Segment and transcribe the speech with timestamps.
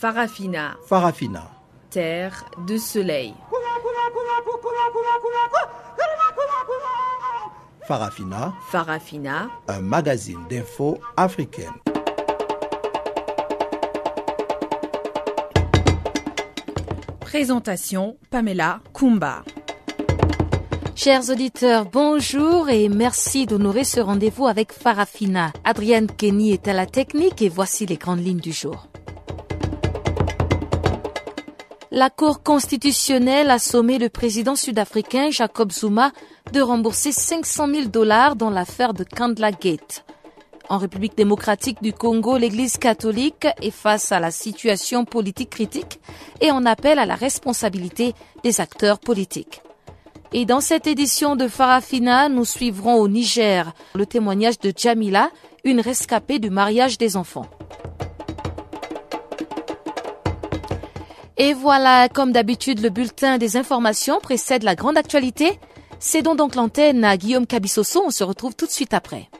[0.00, 0.78] Farafina.
[0.86, 1.50] Farafina.
[1.90, 3.34] Terre de soleil.
[7.86, 8.54] Farafina.
[8.70, 9.50] Farafina.
[9.68, 11.74] Un magazine d'infos africaine.
[17.20, 19.42] Présentation Pamela Kumba.
[20.96, 25.52] Chers auditeurs, bonjour et merci d'honorer ce rendez-vous avec Farafina.
[25.64, 28.89] Adrienne Kenny est à la technique et voici les grandes lignes du jour.
[31.92, 36.12] La Cour constitutionnelle a sommé le président sud-africain Jacob Zuma
[36.52, 40.04] de rembourser 500 000 dollars dans l'affaire de Kandla Gate.
[40.68, 45.98] En République démocratique du Congo, l'Église catholique est face à la situation politique critique
[46.40, 48.14] et en appelle à la responsabilité
[48.44, 49.60] des acteurs politiques.
[50.32, 55.32] Et dans cette édition de Farafina, nous suivrons au Niger le témoignage de Jamila,
[55.64, 57.46] une rescapée du mariage des enfants.
[61.42, 65.58] Et voilà, comme d'habitude, le bulletin des informations précède la grande actualité.
[65.98, 68.02] Cédons donc l'antenne à Guillaume Cabissoso.
[68.04, 69.30] On se retrouve tout de suite après.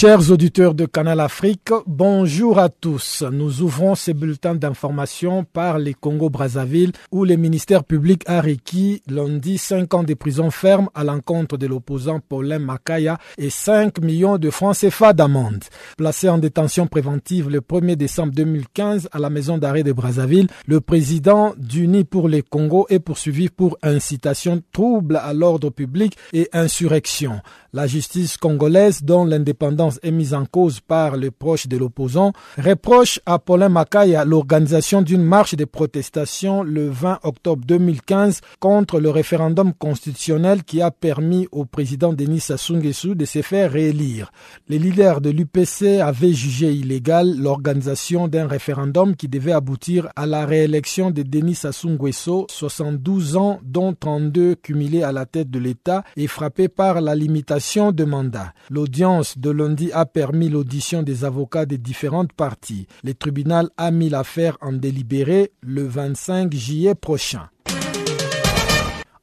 [0.00, 3.22] Chers auditeurs de Canal Afrique, bonjour à tous.
[3.30, 9.58] Nous ouvrons ces bulletins d'information par les Congo-Brazzaville où le ministère public a requis lundi
[9.58, 14.48] 5 ans de prison ferme à l'encontre de l'opposant Paulin Makaya et 5 millions de
[14.48, 15.64] francs CFA d'amende.
[15.98, 20.80] Placé en détention préventive le 1er décembre 2015 à la maison d'arrêt de Brazzaville, le
[20.80, 27.42] président d'Uni pour les Congo est poursuivi pour incitation, trouble à l'ordre public et insurrection.
[27.74, 33.20] La justice congolaise, dont l'indépendance est mise en cause par les proches de l'opposant, reproche
[33.26, 39.72] à Paulin Makaya l'organisation d'une marche de protestation le 20 octobre 2015 contre le référendum
[39.74, 42.70] constitutionnel qui a permis au président Denis Sassou
[43.14, 44.30] de se faire réélire.
[44.68, 50.46] Les leaders de l'UPC avaient jugé illégal l'organisation d'un référendum qui devait aboutir à la
[50.46, 56.04] réélection de Denis Sassou Nguesso, 72 ans, dont 32 cumulés à la tête de l'État
[56.16, 58.52] et frappé par la limitation de mandat.
[58.70, 62.86] L'audience de lundi a permis l'audition des avocats des différentes parties.
[63.02, 67.48] Le tribunal a mis l'affaire en délibéré le 25 juillet prochain.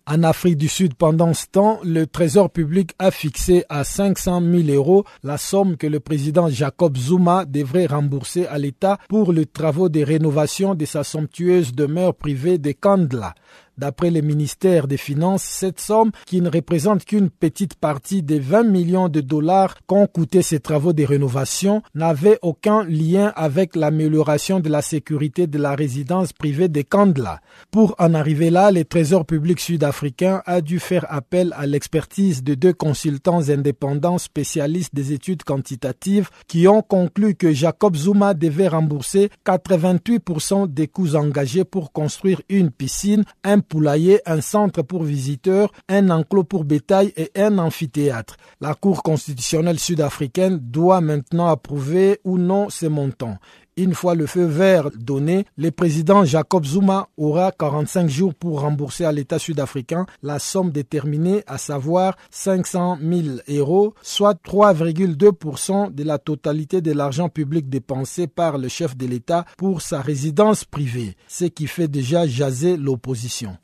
[0.09, 4.69] En Afrique du Sud, pendant ce temps, le Trésor public a fixé à 500 000
[4.73, 9.89] euros la somme que le président Jacob Zuma devrait rembourser à l'État pour les travaux
[9.89, 13.35] de rénovation de sa somptueuse demeure privée de Kandla.
[13.77, 18.63] D'après le ministère des Finances, cette somme, qui ne représente qu'une petite partie des 20
[18.63, 24.69] millions de dollars qu'ont coûté ces travaux de rénovation, n'avait aucun lien avec l'amélioration de
[24.69, 27.39] la sécurité de la résidence privée de Kandla.
[27.69, 32.55] Pour en arriver là, le Trésor public sud-africain a dû faire appel à l'expertise de
[32.55, 39.29] deux consultants indépendants spécialistes des études quantitatives qui ont conclu que Jacob Zuma devait rembourser
[39.45, 43.23] 88% des coûts engagés pour construire une piscine,
[43.67, 48.37] poulailler, un centre pour visiteurs, un enclos pour bétail et un amphithéâtre.
[48.61, 53.37] La Cour constitutionnelle sud-africaine doit maintenant approuver ou non ces montants.
[53.79, 59.05] Une fois le feu vert donné, le président Jacob Zuma aura 45 jours pour rembourser
[59.05, 66.17] à l'État sud-africain la somme déterminée, à savoir 500 000 euros, soit 3,2% de la
[66.17, 71.45] totalité de l'argent public dépensé par le chef de l'État pour sa résidence privée, ce
[71.45, 73.57] qui fait déjà jaser l'opposition.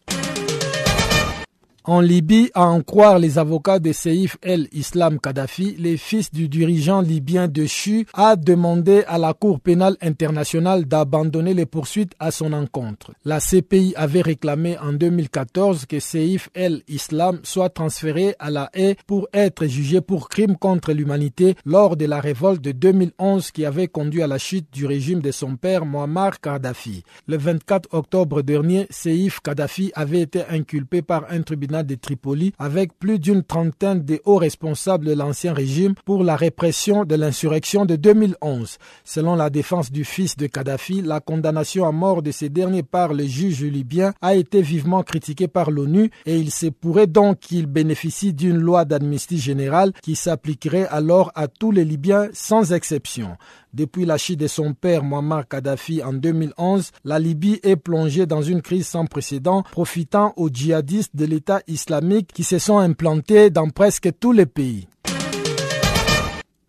[1.85, 7.01] En Libye, à en croire les avocats de Seif el-Islam Kadhafi, le fils du dirigeant
[7.01, 12.53] libyen de CHU a demandé à la Cour pénale internationale d'abandonner les poursuites à son
[12.53, 13.11] encontre.
[13.25, 19.27] La CPI avait réclamé en 2014 que Seif el-Islam soit transféré à la haie pour
[19.33, 24.23] être jugé pour crime contre l'humanité lors de la révolte de 2011 qui avait conduit
[24.23, 27.03] à la chute du régime de son père Muammar Kadhafi.
[27.27, 32.99] Le 24 octobre dernier, Seif Kadhafi avait été inculpé par un tribunal de Tripoli avec
[32.99, 37.95] plus d'une trentaine de hauts responsables de l'ancien régime pour la répression de l'insurrection de
[37.95, 38.77] 2011.
[39.03, 43.13] Selon la défense du fils de Kadhafi, la condamnation à mort de ces derniers par
[43.13, 47.65] le juge libyen a été vivement critiquée par l'ONU et il se pourrait donc qu'il
[47.65, 53.37] bénéficie d'une loi d'amnistie générale qui s'appliquerait alors à tous les Libyens sans exception.
[53.73, 58.43] Depuis la chute de son père Muammar Kadhafi en 2011, la Libye est plongée dans
[58.43, 63.69] une crise sans précédent, profitant aux djihadistes de l'État islamique qui se sont implantés dans
[63.69, 64.87] presque tous les pays.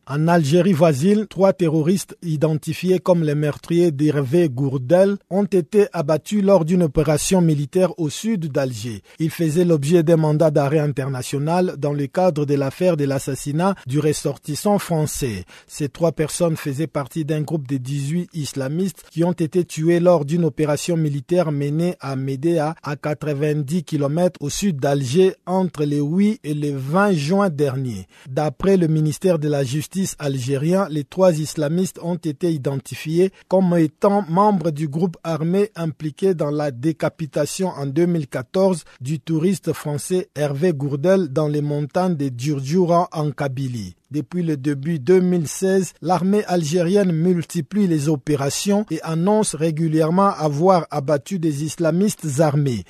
[0.07, 6.67] En Algérie voisine, trois terroristes identifiés comme les meurtriers d'Hervé Gourdel ont été abattus lors
[6.67, 9.01] d'une opération militaire au sud d'Alger.
[9.19, 13.99] Ils faisaient l'objet d'un mandat d'arrêt international dans le cadre de l'affaire de l'assassinat du
[13.99, 15.47] ressortissant français.
[15.67, 20.27] Ces trois personnes faisaient partie d'un groupe de 18 islamistes qui ont été tués lors
[20.27, 26.41] d'une opération militaire menée à Médéa à 90 km au sud d'Alger entre le 8
[26.45, 28.07] et le 20 juin dernier.
[28.29, 34.25] D'après le ministère de la Justice, algérien, les trois islamistes ont été identifiés comme étant
[34.29, 41.29] membres du groupe armé impliqué dans la décapitation en 2014 du touriste français Hervé Gourdel
[41.29, 43.95] dans les montagnes de Djurdjura en Kabylie.
[44.11, 51.65] Depuis le début 2016, l'armée algérienne multiplie les opérations et annonce régulièrement avoir abattu des
[51.65, 52.85] islamistes armés.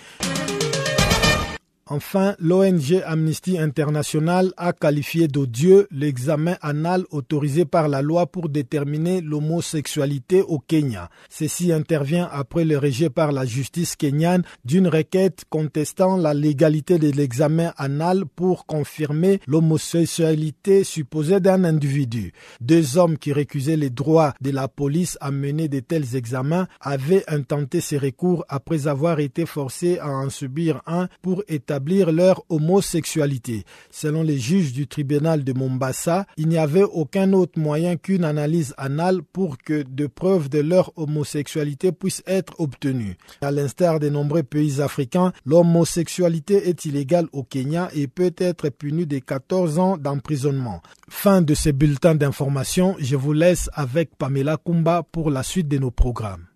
[1.86, 9.20] Enfin, l'ONG Amnesty International a qualifié d'odieux l'examen anal autorisé par la loi pour déterminer
[9.20, 11.10] l'homosexualité au Kenya.
[11.28, 17.10] Ceci intervient après le rejet par la justice kenyane d'une requête contestant la légalité de
[17.10, 22.32] l'examen anal pour confirmer l'homosexualité supposée d'un individu.
[22.62, 27.24] Deux hommes qui récusaient les droits de la police à mener de tels examens avaient
[27.28, 31.73] intenté ces recours après avoir été forcés à en subir un pour établir
[32.12, 33.64] leur homosexualité.
[33.90, 38.74] Selon les juges du tribunal de Mombasa, il n'y avait aucun autre moyen qu'une analyse
[38.76, 43.16] anale pour que de preuves de leur homosexualité puissent être obtenues.
[43.40, 49.06] À l'instar des nombreux pays africains, l'homosexualité est illégale au Kenya et peut être punie
[49.06, 50.82] de 14 ans d'emprisonnement.
[51.08, 55.78] Fin de ce bulletin d'information, je vous laisse avec Pamela Kumba pour la suite de
[55.78, 56.46] nos programmes.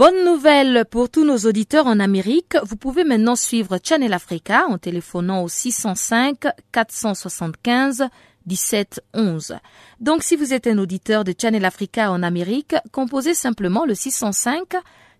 [0.00, 2.56] Bonne nouvelle pour tous nos auditeurs en Amérique.
[2.62, 8.08] Vous pouvez maintenant suivre Channel Africa en téléphonant au 605 475
[8.46, 9.56] 17 11.
[10.00, 14.74] Donc si vous êtes un auditeur de Channel Africa en Amérique, composez simplement le 605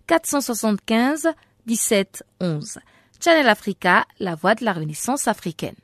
[0.06, 1.29] 475
[1.67, 2.79] 17 11.
[3.23, 5.76] Channel Africa, la voix de la Renaissance africaine.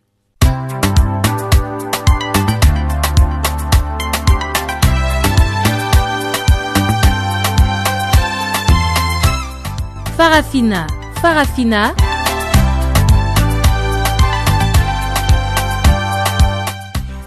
[10.17, 10.87] Farafina,
[11.21, 11.95] Farafina.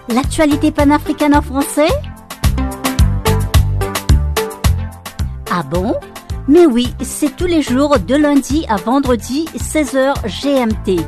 [0.08, 1.86] L'actualité panafricaine en français?
[5.52, 5.94] Ah bon?
[6.48, 11.00] Mais oui, c'est tous les jours de lundi à vendredi 16h GMT.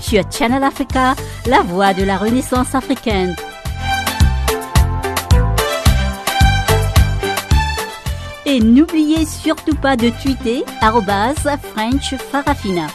[0.00, 1.14] Sur Channel Africa,
[1.46, 3.36] la voix de la Renaissance africaine.
[8.48, 10.64] Et n'oubliez surtout pas de tweeter
[11.72, 12.86] French Farafina.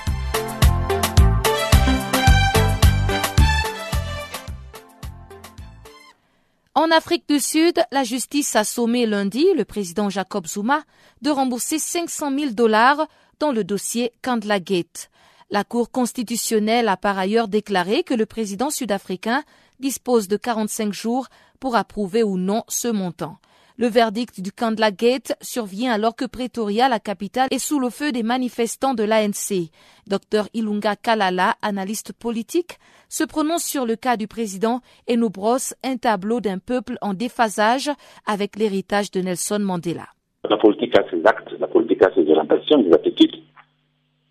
[6.73, 10.83] En Afrique du Sud, la justice a sommé lundi le président Jacob Zuma
[11.21, 13.05] de rembourser 500 000 dollars
[13.39, 15.09] dans le dossier Kandla Gate.
[15.49, 19.43] La Cour constitutionnelle a par ailleurs déclaré que le président sud-africain
[19.81, 21.27] dispose de 45 jours
[21.59, 23.37] pour approuver ou non ce montant.
[23.81, 28.11] Le verdict du Kandla Gate survient alors que Pretoria, la capitale, est sous le feu
[28.11, 29.71] des manifestants de l'ANC.
[30.05, 32.77] Dr Ilunga Kalala, analyste politique,
[33.09, 37.15] se prononce sur le cas du président et nous brosse un tableau d'un peuple en
[37.15, 37.89] déphasage
[38.27, 40.05] avec l'héritage de Nelson Mandela.
[40.47, 43.41] La politique a ses actes, la politique a ses orientations, des attitudes.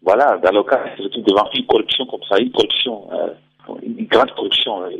[0.02, 3.34] Voilà, dans le cas, c'est devant une corruption comme ça, une corruption, euh,
[3.82, 4.90] une grande corruption, euh,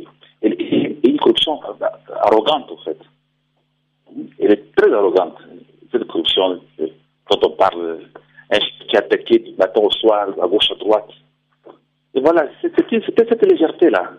[0.41, 1.85] et, une corruption euh,
[2.25, 2.97] arrogante, en fait
[4.39, 5.37] elle est très arrogante,
[5.91, 6.61] cette corruption.
[7.25, 7.99] Quand on parle,
[8.51, 11.09] un qui attaqué du matin au soir, à gauche, à droite.
[12.13, 14.11] Et voilà, c'était cette légèreté-là.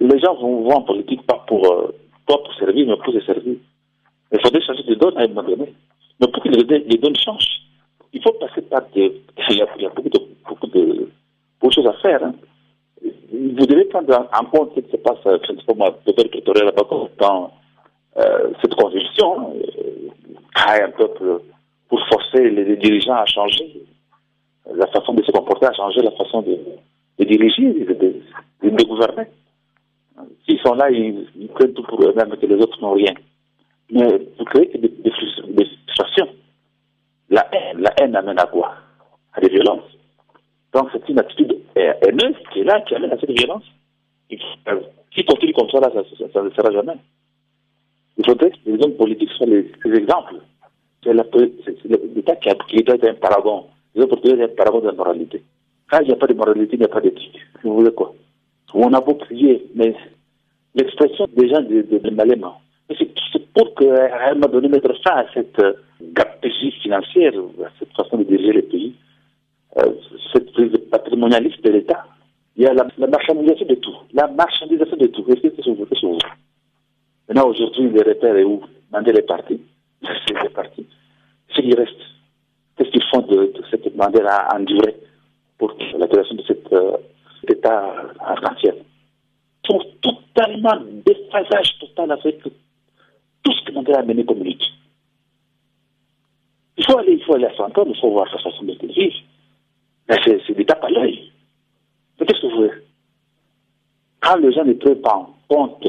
[0.00, 1.94] Les gens vont, en politique pas pour, euh,
[2.26, 3.56] pas pour servir, mais pour se servir.
[4.32, 5.72] Il faudrait changer de donne à un moment donné.
[6.20, 7.62] Mais pour que les, donnes changent,
[8.12, 9.22] il faut passer par des.
[9.50, 10.18] Il y a, beaucoup, de,
[10.48, 11.08] beaucoup, de,
[11.70, 12.24] choses à faire.
[12.24, 12.34] Hein.
[13.02, 16.82] Vous devez prendre en compte ce qui se passe, euh, pas moi, peut-être là-bas,
[17.18, 17.52] dans
[18.16, 19.54] cette convulsion
[20.54, 21.08] crée un peu
[21.88, 23.82] pour forcer les, dirigeants à changer
[24.72, 26.58] la façon de se comporter, à changer la façon de,
[27.24, 29.24] diriger, de, gouverner.
[30.44, 33.14] S'ils sont là, ils, prennent tout pour eux-mêmes que les autres n'ont rien.
[33.90, 34.06] Mais
[34.38, 35.12] vous créez des, des.
[37.30, 38.74] La haine, la haine amène à quoi?
[39.32, 39.84] À des violences.
[40.72, 43.64] Donc c'est une attitude haineuse qui est là, qui amène à cette violence.
[44.28, 46.96] Qui continue comme ça, là, ça ne sera jamais.
[48.20, 50.34] Il faudrait que les hommes politiques soient les, exemples.
[51.02, 53.64] C'est l'État qui, qui doit être un paragon.
[53.94, 55.42] Les hommes politiques un paragon de la moralité.
[55.90, 57.40] Quand il n'y a pas de moralité, il n'y a pas d'éthique.
[57.64, 58.12] Vous voulez quoi?
[58.74, 59.94] On a beau crier, mais
[60.74, 62.58] l'expression des gens de, de, de Malema,
[62.98, 65.72] c'est pour qu'à un moment donné mettre fin à cette euh,
[66.12, 67.32] gaspille financière,
[67.64, 68.94] à cette façon de diriger les pays,
[69.78, 69.92] euh,
[70.32, 72.04] cette prise patrimonialiste de l'État.
[72.56, 73.96] Il y a la, marchandisation de tout.
[74.12, 75.24] La marchandisation de tout.
[75.28, 75.86] Est-ce que c'est sur vous
[77.30, 78.60] Maintenant, aujourd'hui, les repères est où?
[78.90, 79.60] Mandel est parti.
[80.02, 80.84] C'est parti.
[81.54, 82.00] Ce qui reste,
[82.76, 84.96] qu'est-ce qu'ils font de, cette Mandel à endurer
[85.56, 86.96] pour la création de cet euh,
[87.48, 88.82] État arc-en-ciel
[89.64, 94.64] sont totalement déphasage total avec tout ce que Mandela a mené comme lutte.
[96.78, 99.16] Il faut aller, il faut aller à s'entendre, il faut voir sa façon de vivre.
[100.08, 101.30] C'est d'étape à l'œil.
[102.18, 102.70] Mais qu'est-ce que vous voulez?
[104.20, 105.86] Quand les gens ne prennent pas en compte,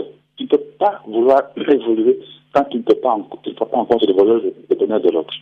[0.48, 2.19] tu ne peux pas vouloir évoluer
[2.53, 5.10] quand tu ne peux pas en, tu pas en compte le bonheur le bonheur de
[5.10, 5.33] l'autre.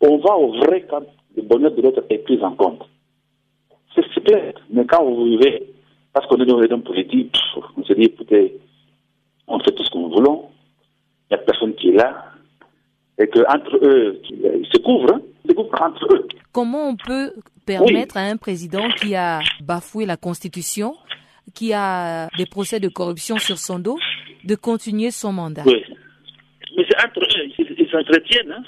[0.00, 1.02] On va au vrai quand
[1.36, 2.88] le bonheur de l'autre est pris en compte.
[3.94, 4.54] C'est clair.
[4.70, 5.72] Mais quand vous vivez,
[6.12, 7.36] parce qu'on est dans les hommes politiques,
[7.76, 8.58] on se dit, écoutez,
[9.48, 10.44] on fait tout ce que nous voulons,
[11.30, 12.26] il n'y a personne qui est là,
[13.18, 16.28] et qu'entre eux, ils se couvrent, hein, ils se couvrent entre eux.
[16.52, 17.32] Comment on peut
[17.66, 20.94] permettre à un président qui a bafoué la Constitution,
[21.54, 23.98] qui a des procès de corruption sur son dos,
[24.44, 25.82] de continuer son mandat Oui.
[26.76, 28.52] Mais c'est entre eux, ils s'entretiennent.
[28.52, 28.62] Hein.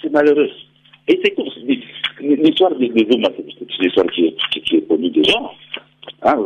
[0.00, 0.50] C'est malheureux.
[1.08, 1.48] Et c'est comme
[2.20, 5.38] l'histoire de Zuma, c'est une histoire qui est, qui est connue déjà.
[6.22, 6.36] Hein,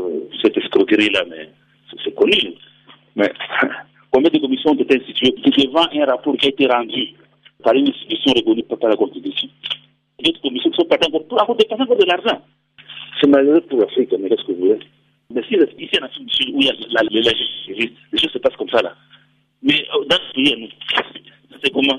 [0.42, 1.50] cette escroquerie-là, mais
[2.02, 2.54] c'est connu.
[3.14, 3.30] Mais
[4.10, 5.34] combien de commissions ont été instituées?
[5.44, 7.14] Devant un rapport qui a été rendu
[7.62, 9.48] par une institution reconnue par la Constitution
[10.22, 12.42] D'autres commissions sont encore pour avoir dépensé de l'argent.
[13.20, 14.78] C'est malheureux pour l'Afrique, mais qu'est-ce que vous voulez?
[15.30, 17.32] Mais si ici en Afrique où il y a la, la, la
[17.76, 18.94] les choses se passent comme ça là.
[19.62, 20.70] Mais euh, dans ce pays,
[21.62, 21.98] c'est comment?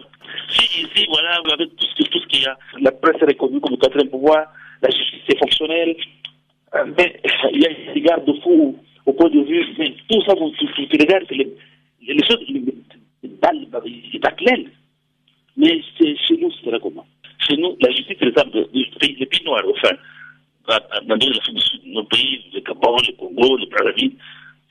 [0.50, 3.60] Si ici, voilà, avez tout ce, tout ce qu'il y a, la presse est reconnue
[3.60, 4.48] comme le quatrième pouvoir,
[4.81, 5.96] la justice est fonctionnelle,
[6.75, 7.19] euh, mais
[7.53, 10.88] il y a des garde-fous au point de vue, mais tout ça, vous, vous, vous
[10.91, 14.72] regardez, les, les choses, ils battent l'aile.
[15.57, 17.05] Mais chez nous, c'est comment?
[17.39, 19.96] Chez nous, la justice, par exemple, les pays noirs, enfin,
[20.67, 24.15] dans l'Afrique du Sud, nos pays, le Gabon, le Congo, le Brazzaville,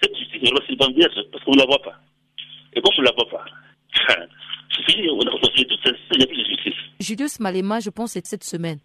[0.03, 1.95] cette justice, elle va s'épanouir parce qu'on ne la voit pas.
[2.75, 3.45] Et comme on ne la voit pas,
[4.77, 6.75] c'est fini, on a reconstruit tout ça, il n'y a plus de justice.
[7.01, 8.79] Julius Malema, je pense, c'est cette semaine.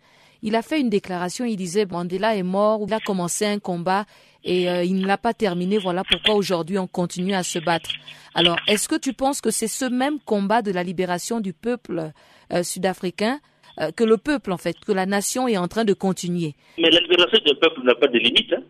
[0.43, 4.05] Il a fait une déclaration, il disait Mandela est mort, il a commencé un combat
[4.43, 5.77] et euh, il ne l'a pas terminé.
[5.77, 7.91] Voilà pourquoi aujourd'hui on continue à se battre.
[8.33, 12.11] Alors, est-ce que tu penses que c'est ce même combat de la libération du peuple
[12.51, 13.39] euh, sud-africain
[13.81, 16.89] euh, que le peuple, en fait, que la nation est en train de continuer Mais
[16.89, 18.53] la libération du peuple n'a pas de limite.
[18.53, 18.63] Hein.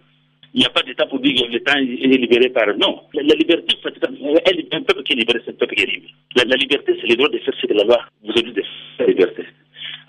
[0.53, 2.67] Il n'y a pas d'État pour dire que l'État est libéré par...
[2.77, 6.09] Non, la, liberté, un peuple qui est libéré, c'est un peuple qui est libre.
[6.35, 8.61] La, liberté, c'est le droit de faire ce que la loi vous a dit de
[8.61, 8.65] faire,
[8.99, 9.45] la liberté.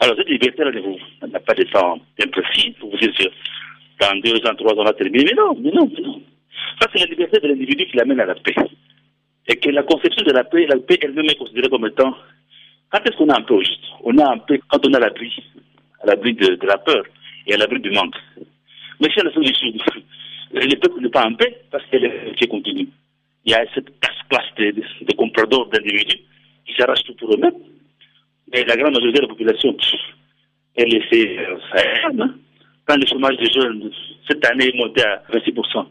[0.00, 0.72] Alors cette liberté-là
[1.28, 3.24] n'a pas de temps bien précis pour vous dire que
[4.00, 5.24] dans deux ans, trois ans, on va terminer.
[5.24, 6.20] Mais non, mais non, mais non.
[6.80, 8.54] Ça, c'est la liberté de l'individu qui l'amène à la paix.
[9.46, 12.14] Et que la conception de la paix, la paix elle-même est considérée comme étant.
[12.92, 14.98] Quand est-ce qu'on a un peu au juste On a un peu quand on a
[14.98, 15.32] l'abri,
[16.02, 17.02] à l'abri de, de, la peur
[17.46, 18.14] et à l'abri du manque.
[19.00, 19.72] Mais chez la solution,
[20.52, 22.88] le peuple n'est pas en paix parce qu'elle est continue.
[23.44, 26.20] Il y a cette casse-classe de, de, de compradors d'individus
[26.66, 27.56] qui s'arrachent tout pour eux-mêmes.
[28.52, 29.74] Mais la grande majorité de la population,
[30.76, 32.26] est fait euh,
[32.86, 33.90] quand le chômage des jeunes,
[34.28, 35.86] cette année, est monté à 26%,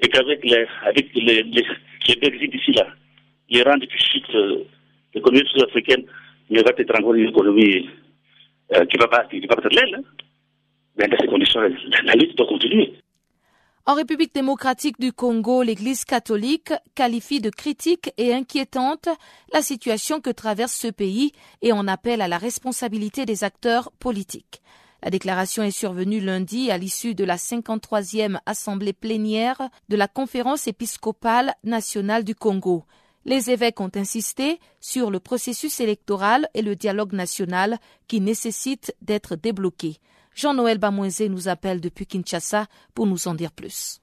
[0.00, 1.66] et qu'avec les, avec les, les,
[2.08, 2.86] les Brexit d'ici là,
[3.48, 4.64] les rangs qui chutent, euh,
[5.14, 6.04] l'économie sud-africaine,
[13.86, 19.08] En République démocratique du Congo, l'Église catholique qualifie de critique et inquiétante
[19.52, 24.60] la situation que traverse ce pays et en appelle à la responsabilité des acteurs politiques.
[25.02, 30.68] La déclaration est survenue lundi à l'issue de la 53e assemblée plénière de la conférence
[30.68, 32.84] épiscopale nationale du Congo.
[33.24, 39.36] Les évêques ont insisté sur le processus électoral et le dialogue national qui nécessitent d'être
[39.36, 39.98] débloqués.
[40.34, 44.00] Jean-Noël Bamouenzé nous appelle depuis Kinshasa pour nous en dire plus.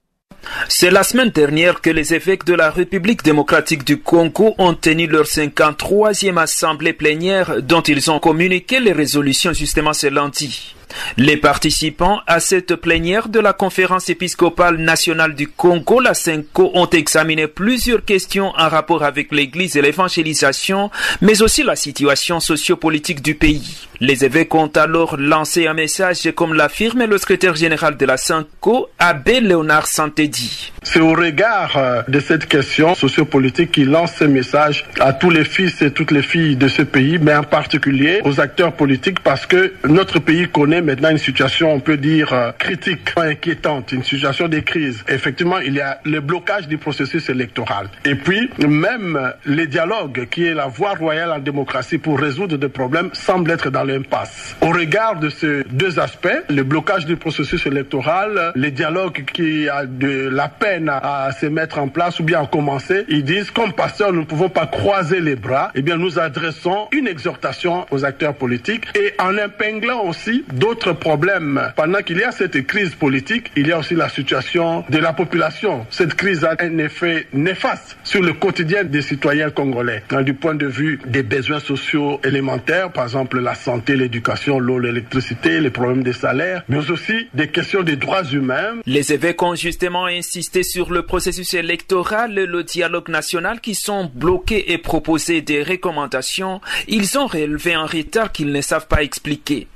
[0.69, 5.07] C'est la semaine dernière que les évêques de la République démocratique du Congo ont tenu
[5.07, 10.76] leur 53e assemblée plénière dont ils ont communiqué les résolutions justement ce lundi.
[11.17, 16.89] Les participants à cette plénière de la conférence épiscopale nationale du Congo, la CENCO, ont
[16.89, 20.91] examiné plusieurs questions en rapport avec l'Église et l'évangélisation,
[21.21, 23.87] mais aussi la situation sociopolitique du pays.
[23.99, 28.89] Les évêques ont alors lancé un message, comme l'affirme le secrétaire général de la CENCO,
[28.99, 30.71] Abbé Léonard Santédi.
[30.83, 35.43] C'est au regard euh, de cette question sociopolitique qu'il lance ce message à tous les
[35.43, 39.45] fils et toutes les filles de ce pays, mais en particulier aux acteurs politiques, parce
[39.47, 44.47] que notre pays connaît maintenant une situation, on peut dire, euh, critique, inquiétante, une situation
[44.47, 45.03] de crise.
[45.07, 47.89] Effectivement, il y a le blocage du processus électoral.
[48.05, 52.69] Et puis, même les dialogues, qui est la voie royale en démocratie pour résoudre des
[52.69, 54.55] problèmes, semblent être dans l'impasse.
[54.61, 59.85] Au regard de ces deux aspects, le blocage du processus électoral, les dialogues qui a
[59.85, 63.73] de la peine à, se mettre en place ou bien à commencer, ils disent, comme
[63.73, 65.71] pasteur, nous ne pouvons pas croiser les bras.
[65.75, 71.71] Eh bien, nous adressons une exhortation aux acteurs politiques et en impinglant aussi d'autres problèmes.
[71.75, 75.13] Pendant qu'il y a cette crise politique, il y a aussi la situation de la
[75.13, 75.85] population.
[75.89, 80.03] Cette crise a un effet néfaste sur le quotidien des citoyens congolais.
[80.23, 85.59] Du point de vue des besoins sociaux élémentaires, par exemple la santé, l'éducation, l'eau, l'électricité,
[85.59, 88.75] les problèmes des salaires, mais aussi des questions des droits humains.
[88.85, 94.09] Les évêques ont justement insisté sur le processus électoral et le dialogue national qui sont
[94.13, 96.61] bloqués et proposé des recommandations.
[96.87, 99.67] Ils ont relevé un retard qu'ils ne savent pas expliquer.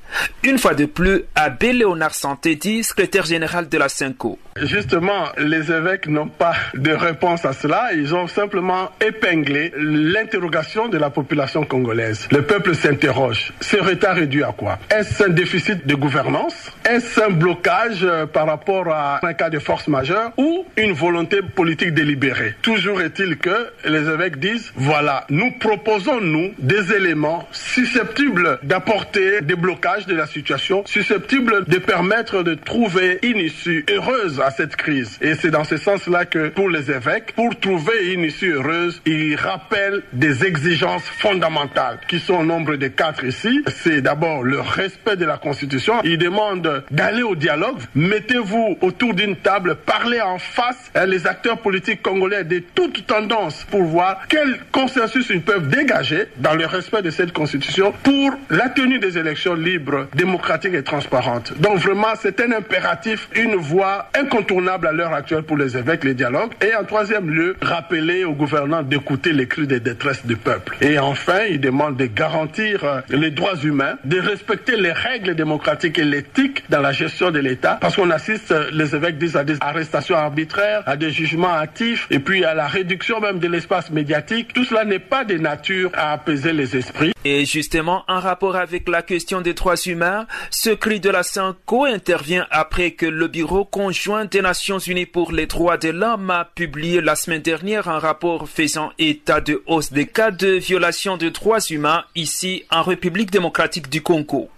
[0.44, 2.14] Une fois de plus, Abbé Léonard
[2.60, 4.40] dit secrétaire général de la CENCO.
[4.62, 7.94] Justement, les évêques n'ont pas de réponse à cela.
[7.94, 12.28] Ils ont simplement épinglé l'interrogation de la population congolaise.
[12.32, 13.54] Le peuple s'interroge.
[13.62, 14.78] Ce retard est dû à quoi?
[14.90, 16.72] Est-ce un déficit de gouvernance?
[16.90, 21.42] Est-ce un blocage euh, par rapport à un cas de force majeure ou une volonté
[21.42, 22.56] politique délibérée?
[22.62, 29.56] Toujours est-il que les évêques disent, voilà, nous proposons, nous, des éléments susceptibles d'apporter des
[29.56, 35.18] blocages de la situation, susceptibles de permettre de trouver une issue heureuse à cette crise.
[35.22, 39.36] Et c'est dans ce sens-là que pour les évêques, pour trouver une issue heureuse, ils
[39.36, 43.64] rappellent des exigences fondamentales qui sont au nombre de quatre ici.
[43.68, 46.02] C'est d'abord le respect de la Constitution.
[46.04, 47.80] Ils demandent d'aller au dialogue.
[47.96, 53.84] Mettez-vous autour d'une table, parlez en face les acteurs politiques congolais de toutes tendances pour
[53.84, 59.00] voir quel consensus ils peuvent dégager dans le respect de cette Constitution pour la tenue
[59.00, 61.54] des élections libres, démocratiques et transparentes.
[61.60, 66.14] Donc vraiment, c'est un impératif, une voie incontournable à l'heure actuelle pour les évêques, les
[66.14, 66.52] dialogues.
[66.62, 70.78] Et en troisième lieu, rappeler aux gouvernants d'écouter les cris de détresse du peuple.
[70.82, 76.00] Et enfin, il demande de garantir euh, les droits humains, de respecter les règles démocratiques
[76.00, 79.44] et l'éthique dans la gestion de l'État, parce qu'on assiste, euh, les évêques disent, à
[79.44, 83.92] des arrestations arbitraires, à des jugements actifs, et puis à la réduction même de l'espace
[83.92, 84.54] médiatique.
[84.54, 87.14] Tout cela n'est pas de nature à apaiser les esprits.
[87.24, 91.86] Et justement, en rapport avec la question des droits humains, ce cri de la Synco
[91.86, 96.46] intervient après que le Bureau conjoint des Nations Unies pour les droits de l'homme a
[96.46, 101.30] publié la semaine dernière un rapport faisant état de hausse des cas de violation de
[101.30, 104.50] droits humains ici en République démocratique du Congo.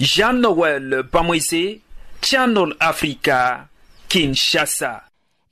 [0.00, 1.02] Jean-Noël
[2.22, 3.66] Channel Africa,
[4.08, 5.02] Kinshasa.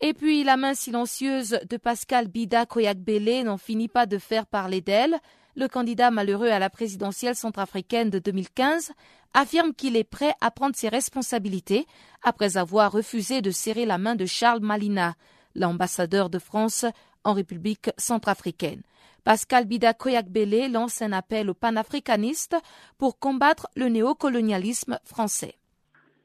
[0.00, 4.80] Et puis la main silencieuse de Pascal Bida Koyakbele n'en finit pas de faire parler
[4.80, 5.18] d'elle
[5.56, 8.92] le candidat malheureux à la présidentielle centrafricaine de 2015
[9.34, 11.86] affirme qu'il est prêt à prendre ses responsabilités
[12.22, 15.14] après avoir refusé de serrer la main de Charles Malina,
[15.54, 16.84] l'ambassadeur de France
[17.24, 18.82] en République centrafricaine.
[19.24, 22.56] Pascal Bida Koyakbele lance un appel aux panafricanistes
[22.96, 25.59] pour combattre le néocolonialisme français.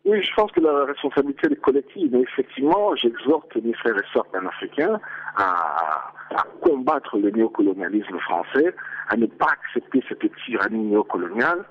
[0.05, 2.09] Oui, je pense que la responsabilité est collective.
[2.11, 4.99] Mais effectivement, j'exhorte mes frères et sœurs panafricains
[5.35, 8.75] à, à, combattre le néocolonialisme français,
[9.09, 11.65] à ne pas accepter cette tyrannie néocoloniale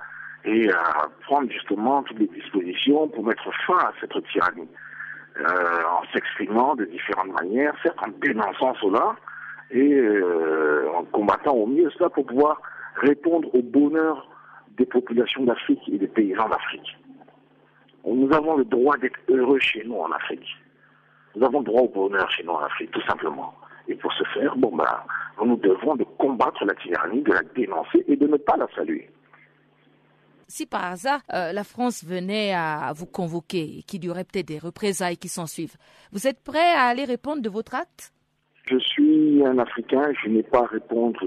[0.44, 4.68] et à prendre justement toutes les dispositions pour mettre fin à cette tyrannie.
[5.36, 9.16] Euh, en s'exprimant de différentes manières, certes en dénonçant cela
[9.72, 12.62] et euh, en combattant au mieux cela pour pouvoir
[12.96, 14.28] répondre au bonheur
[14.76, 16.96] des populations d'Afrique et des paysans d'Afrique.
[18.06, 20.46] Nous avons le droit d'être heureux chez nous en Afrique.
[21.36, 23.54] Nous avons le droit au bonheur chez nous en Afrique, tout simplement.
[23.88, 25.04] Et pour ce faire, bon bah,
[25.44, 29.10] nous devons de combattre la tyrannie, de la dénoncer et de ne pas la saluer.
[30.46, 34.48] Si par hasard euh, la France venait à vous convoquer et qu'il y aurait peut-être
[34.48, 35.76] des représailles qui s'en suivent,
[36.12, 38.12] vous êtes prêt à aller répondre de votre acte?
[38.66, 41.20] Je suis un Africain, je n'ai pas à répondre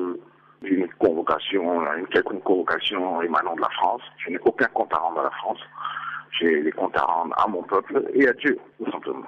[0.61, 4.01] d'une convocation, une quelconque convocation émanant de la France.
[4.17, 5.59] Je n'ai aucun compte à rendre à la France.
[6.39, 9.25] J'ai des comptes à rendre à mon peuple et à Dieu, tout simplement.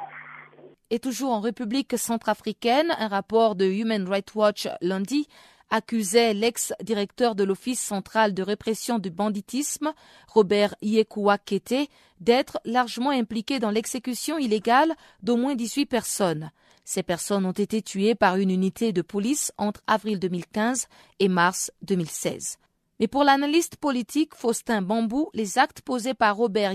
[0.91, 5.27] Et toujours en République centrafricaine, un rapport de Human Rights Watch lundi
[5.69, 9.93] accusait l'ex-directeur de l'Office central de répression du banditisme,
[10.27, 16.51] Robert Yekua Kete, d'être largement impliqué dans l'exécution illégale d'au moins 18 personnes.
[16.85, 20.87] Ces personnes ont été tuées par une unité de police entre avril 2015
[21.19, 22.57] et mars 2016.
[22.99, 26.73] Mais pour l'analyste politique Faustin Bambou, les actes posés par Robert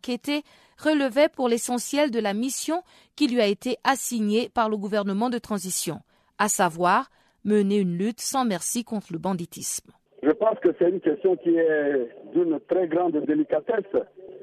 [0.00, 0.42] Kete
[0.78, 2.82] relevaient pour l'essentiel de la mission
[3.16, 6.00] qui lui a été assignée par le gouvernement de transition,
[6.38, 7.10] à savoir
[7.44, 9.90] mener une lutte sans merci contre le banditisme.
[10.22, 13.84] Je pense que c'est une question qui est d'une très grande délicatesse.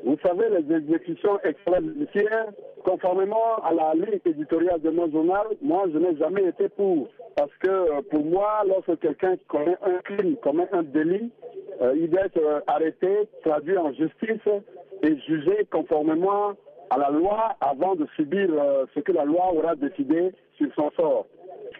[0.06, 2.48] Vous savez, les exécutions extrajudiciaires,
[2.84, 7.10] conformément à la ligne éditoriale de mon journal, moi, je n'ai jamais été pour.
[7.36, 11.32] Parce que euh, pour moi, lorsque quelqu'un commet un crime, commet un délit,
[11.82, 14.48] euh, il doit être euh, arrêté, traduit en justice
[15.02, 16.54] et jugé conformément
[16.90, 18.48] à la loi avant de subir
[18.94, 21.26] ce que la loi aura décidé sur son sort.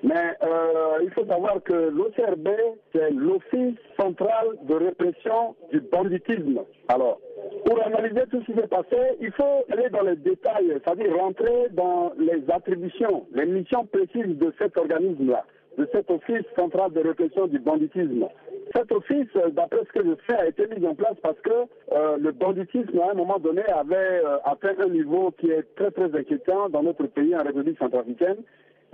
[0.04, 2.50] Mais euh, il faut savoir que l'OCRB,
[2.94, 6.62] c'est l'Office central de répression du banditisme.
[6.88, 7.20] Alors,
[7.66, 11.70] pour analyser tout ce qui s'est passé, il faut aller dans les détails, c'est-à-dire rentrer
[11.72, 15.46] dans les attributions, les missions précises de cet organisme-là,
[15.78, 18.28] de cet Office central de répression du banditisme.
[18.74, 21.52] Cet office, d'après ce que je sais, a été mis en place parce que
[21.92, 25.92] euh, le banditisme, à un moment donné, avait euh, atteint un niveau qui est très
[25.92, 28.38] très inquiétant dans notre pays, en République centrafricaine.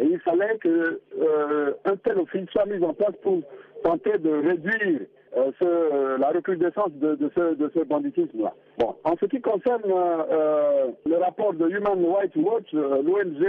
[0.02, 3.40] Et il fallait que euh, un tel office soit mis en place pour
[3.84, 5.02] tenter de réduire
[5.38, 8.52] euh, ce, la recrudescence de, de, ce, de ce banditisme-là.
[8.80, 13.46] Bon, en ce qui concerne euh, le rapport de Human Rights Watch, l'ONG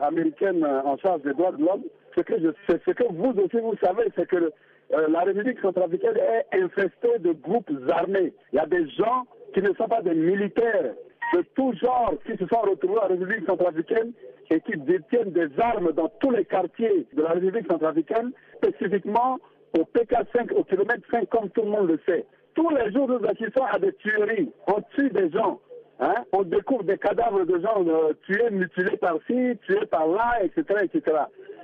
[0.00, 1.82] américaine en charge des droits de l'homme,
[2.16, 2.34] ce que
[2.68, 4.52] ce que vous aussi vous savez, c'est que
[4.90, 8.32] la République centrafricaine est infestée de groupes armés.
[8.52, 10.94] Il y a des gens qui ne sont pas des militaires
[11.34, 14.12] de tout genre qui se sont retrouvés en République centrafricaine
[14.50, 19.38] et qui détiennent des armes dans tous les quartiers de la République centrafricaine, spécifiquement
[19.76, 22.24] au PK5, au kilomètre 5, comme tout le monde le sait.
[22.54, 24.50] Tous les jours, nous assistons à des tueries.
[24.66, 25.60] On tue des gens.
[26.00, 26.14] Hein?
[26.32, 31.16] On découvre des cadavres de gens euh, tués, mutilés par-ci, tués par-là, etc., etc.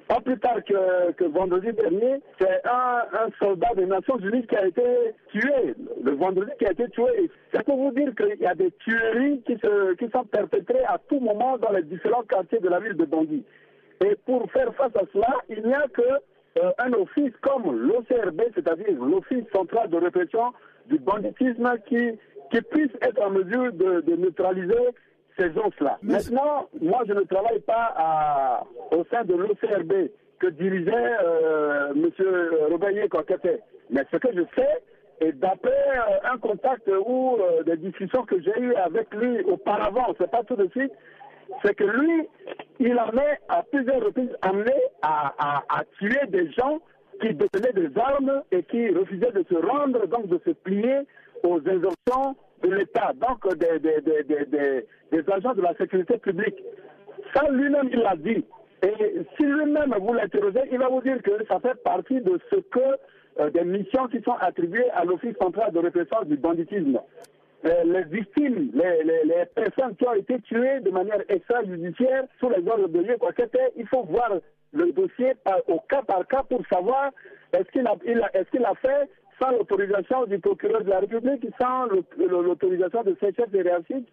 [0.08, 4.82] Pas plus tard que, vendredi dernier, c'est un, soldat des Nations Unies qui a été
[5.28, 5.74] tué.
[6.02, 7.30] Le vendredi qui a été tué.
[7.52, 9.56] C'est pour vous dire qu'il y a des tueries qui,
[10.10, 13.44] sont perpétrées à tout moment dans les différents quartiers de la ville de Bangui.
[14.04, 18.42] Et pour faire face à cela, il n'y a que euh, un office comme l'OCRB,
[18.54, 20.52] c'est-à-dire l'Office central de répression
[20.86, 22.18] du banditisme, qui,
[22.50, 24.88] qui puisse être en mesure de neutraliser
[25.38, 25.98] ces gens-là.
[26.02, 32.10] Maintenant, moi, je ne travaille pas à, au sein de l'OCRB que dirigeait euh, M.
[32.70, 33.60] Robert Coquetet.
[33.90, 34.82] Mais ce que je sais,
[35.20, 40.14] et d'après euh, un contact ou euh, des discussions que j'ai eues avec lui auparavant,
[40.18, 40.92] c'est pas tout de suite,
[41.64, 42.28] c'est que lui,
[42.80, 46.80] il en est à plusieurs reprises amené à, à, à, tuer des gens
[47.20, 51.00] qui détenaient des armes et qui refusaient de se rendre, donc de se plier
[51.44, 56.56] aux injonctions de l'État, donc des, des, des, des, agents de la sécurité publique.
[57.34, 58.44] Ça, lui-même, il l'a dit.
[58.82, 62.56] Et si lui-même vous l'interrogez, il va vous dire que ça fait partie de ce
[62.56, 62.98] que
[63.40, 66.98] euh, des missions qui sont attribuées à l'Office central de répression du banditisme.
[67.64, 72.50] Euh, les victimes, les, les, les, personnes qui ont été tuées de manière extrajudiciaire sous
[72.50, 73.30] les ordres de Dieu, quoi
[73.76, 74.32] il faut voir
[74.72, 75.34] le dossier
[75.68, 77.10] au cas par cas pour savoir
[77.52, 77.94] est-ce qu'il a,
[78.34, 79.08] est-ce qu'il a fait
[79.42, 84.08] sans l'autorisation du procureur de la République, sans l'autorisation de ses chefs de réussite.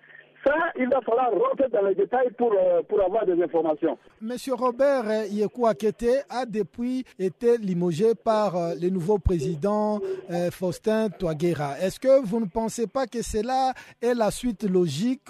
[0.46, 3.98] Ça, il va falloir rentrer dans les détails pour, euh, pour avoir des informations.
[4.22, 10.00] Monsieur Robert Yekua Kete a depuis été limogé par euh, le nouveau président
[10.32, 11.78] euh, Faustin Touaguera.
[11.82, 15.28] Est-ce que vous ne pensez pas que cela est la suite logique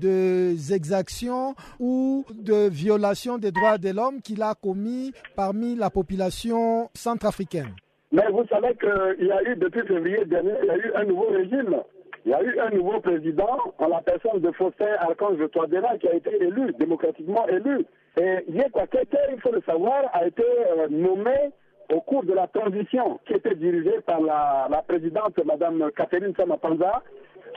[0.00, 6.88] des exactions ou de violations des droits de l'homme qu'il a commis parmi la population
[6.94, 7.74] centrafricaine?
[8.12, 11.04] Mais vous savez qu'il y a eu, depuis février dernier, il y a eu un
[11.04, 11.76] nouveau régime.
[12.24, 16.08] Il y a eu un nouveau président en la personne de Faustin Archange Touadéra qui
[16.08, 17.84] a été élu, démocratiquement élu.
[18.20, 18.84] Et Yekwa
[19.32, 21.50] il faut le savoir, a été euh, nommé
[21.92, 27.02] au cours de la transition qui était dirigée par la, présidente, Mme Catherine Samapanza,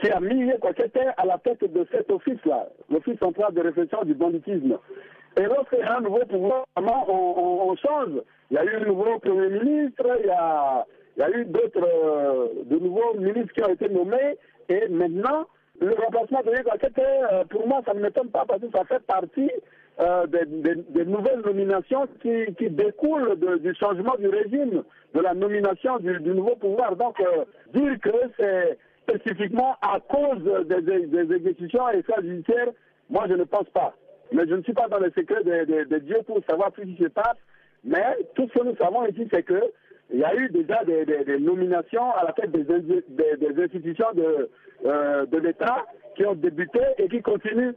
[0.02, 0.70] qui a mis Yekwa
[1.16, 4.78] à la tête de cet office-là, l'Office central de réflexion du banditisme.
[5.38, 8.22] Et lorsqu'il y a un nouveau pouvoir, on, on, change.
[8.50, 11.44] Il y a eu un nouveau Premier ministre, il y a, il y a eu
[11.44, 14.38] d'autres, euh, de nouveaux ministres qui ont été nommés.
[14.68, 15.46] Et maintenant,
[15.80, 19.00] le remplacement de Yves euh, pour moi, ça ne m'étonne pas parce que ça fait
[19.00, 19.50] partie
[20.00, 24.82] euh, des, des, nouvelles nominations qui, qui découlent du changement du régime,
[25.14, 26.96] de la nomination du, du nouveau pouvoir.
[26.96, 27.44] Donc, euh,
[27.74, 32.68] dire que c'est spécifiquement à cause des, des, des exécutions extrajudiciaires,
[33.10, 33.94] moi, je ne pense pas.
[34.32, 36.96] Mais je ne suis pas dans le secret de, de, Dieu pour savoir ce qui
[36.96, 37.36] se passe.
[37.84, 38.02] Mais
[38.34, 39.60] tout ce que nous savons ici, c'est que
[40.12, 44.50] il y a eu déjà des, nominations à la tête des, institutions de,
[44.84, 45.84] euh, de l'État
[46.16, 47.74] qui ont débuté et qui continuent.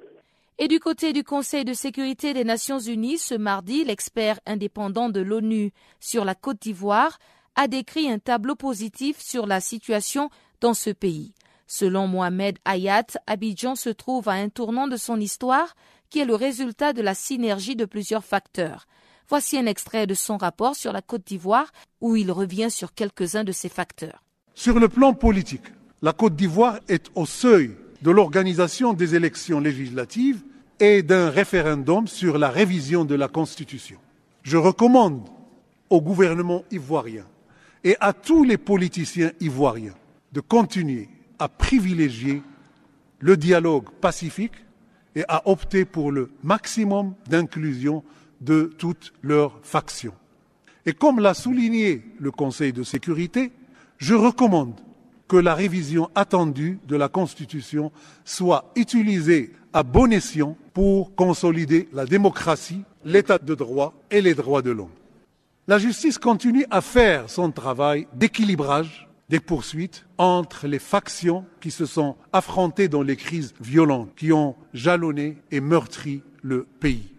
[0.60, 5.22] Et du côté du Conseil de sécurité des Nations Unies, ce mardi, l'expert indépendant de
[5.22, 7.18] l'ONU sur la Côte d'Ivoire
[7.56, 10.30] a décrit un tableau positif sur la situation
[10.62, 11.34] dans ce pays.
[11.66, 15.76] Selon Mohamed Hayat, Abidjan se trouve à un tournant de son histoire
[16.10, 18.88] qui est le résultat de la synergie de plusieurs facteurs.
[19.28, 23.44] Voici un extrait de son rapport sur la Côte d'Ivoire où il revient sur quelques-uns
[23.44, 24.24] de ces facteurs.
[24.56, 25.68] Sur le plan politique,
[26.02, 30.42] la Côte d'Ivoire est au seuil de l'organisation des élections législatives
[30.80, 34.00] et d'un référendum sur la révision de la Constitution.
[34.44, 35.30] Je recommande
[35.90, 37.26] au gouvernement ivoirien
[37.84, 39.96] et à tous les politiciens ivoiriens
[40.32, 42.42] de continuer à privilégier
[43.20, 44.54] le dialogue pacifique
[45.20, 48.06] et à opter pour le maximum d'inclusion
[48.40, 50.14] de toutes leurs factions.
[50.86, 53.52] Et comme l'a souligné le Conseil de sécurité,
[53.98, 54.80] je recommande
[55.28, 57.92] que la révision attendue de la Constitution
[58.24, 64.62] soit utilisée à bon escient pour consolider la démocratie, l'état de droit et les droits
[64.62, 64.88] de l'homme.
[65.68, 71.86] La justice continue à faire son travail d'équilibrage des poursuites entre les factions qui se
[71.86, 77.14] sont affrontées dans les crises violentes qui ont jalonné et meurtri le pays.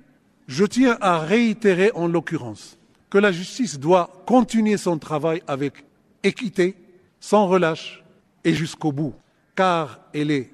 [0.49, 5.85] Je tiens à réitérer en l'occurrence que la justice doit continuer son travail avec
[6.23, 6.77] équité,
[7.21, 8.05] sans relâche
[8.45, 9.15] et jusqu'au bout,
[9.55, 10.51] car elle est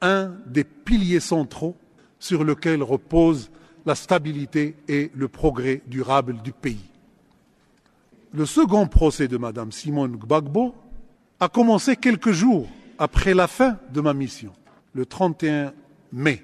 [0.00, 1.76] un des piliers centraux
[2.18, 3.50] sur lesquels repose
[3.84, 6.90] la stabilité et le progrès durable du pays.
[8.32, 10.74] Le second procès de Mme Simone Gbagbo
[11.42, 14.52] a commencé quelques jours après la fin de ma mission,
[14.94, 15.72] le 31
[16.12, 16.40] mai.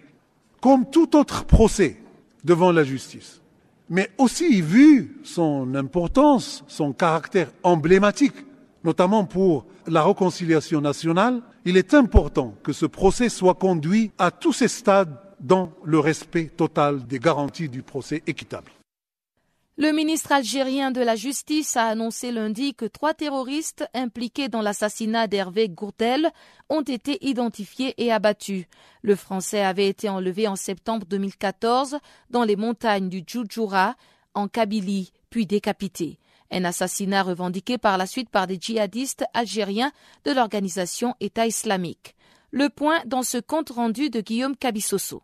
[0.61, 1.99] Comme tout autre procès
[2.43, 3.41] devant la justice.
[3.89, 8.35] Mais aussi, vu son importance, son caractère emblématique,
[8.83, 14.53] notamment pour la réconciliation nationale, il est important que ce procès soit conduit à tous
[14.53, 18.73] ces stades dans le respect total des garanties du procès équitable.
[19.81, 25.29] Le ministre algérien de la Justice a annoncé lundi que trois terroristes impliqués dans l'assassinat
[25.29, 26.33] d'Hervé Gourdel
[26.69, 28.65] ont été identifiés et abattus.
[29.03, 33.95] Le Français avait été enlevé en septembre 2014 dans les montagnes du Djoudjoura,
[34.35, 36.19] en Kabylie, puis décapité.
[36.51, 39.93] Un assassinat revendiqué par la suite par des djihadistes algériens
[40.25, 42.17] de l'organisation État islamique.
[42.51, 45.23] Le point dans ce compte rendu de Guillaume Cabissoso.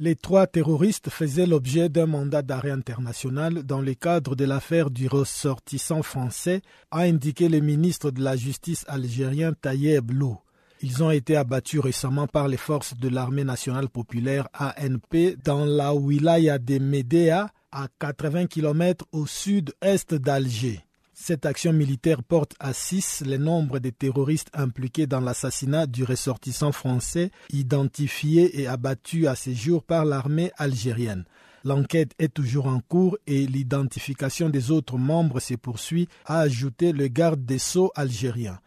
[0.00, 5.08] Les trois terroristes faisaient l'objet d'un mandat d'arrêt international dans le cadre de l'affaire du
[5.08, 10.38] ressortissant français, a indiqué le ministre de la Justice algérien Tayeb Lou.
[10.82, 15.92] Ils ont été abattus récemment par les forces de l'armée nationale populaire ANP dans la
[15.92, 20.87] wilaya de Médéa, à 80 km au sud-est d'Alger.
[21.20, 26.70] Cette action militaire porte à six le nombre de terroristes impliqués dans l'assassinat du ressortissant
[26.70, 31.24] français identifié et abattu à ce jour par l'armée algérienne.
[31.64, 37.08] L'enquête est toujours en cours et l'identification des autres membres se poursuit, a ajouté le
[37.08, 38.60] garde des sceaux algérien.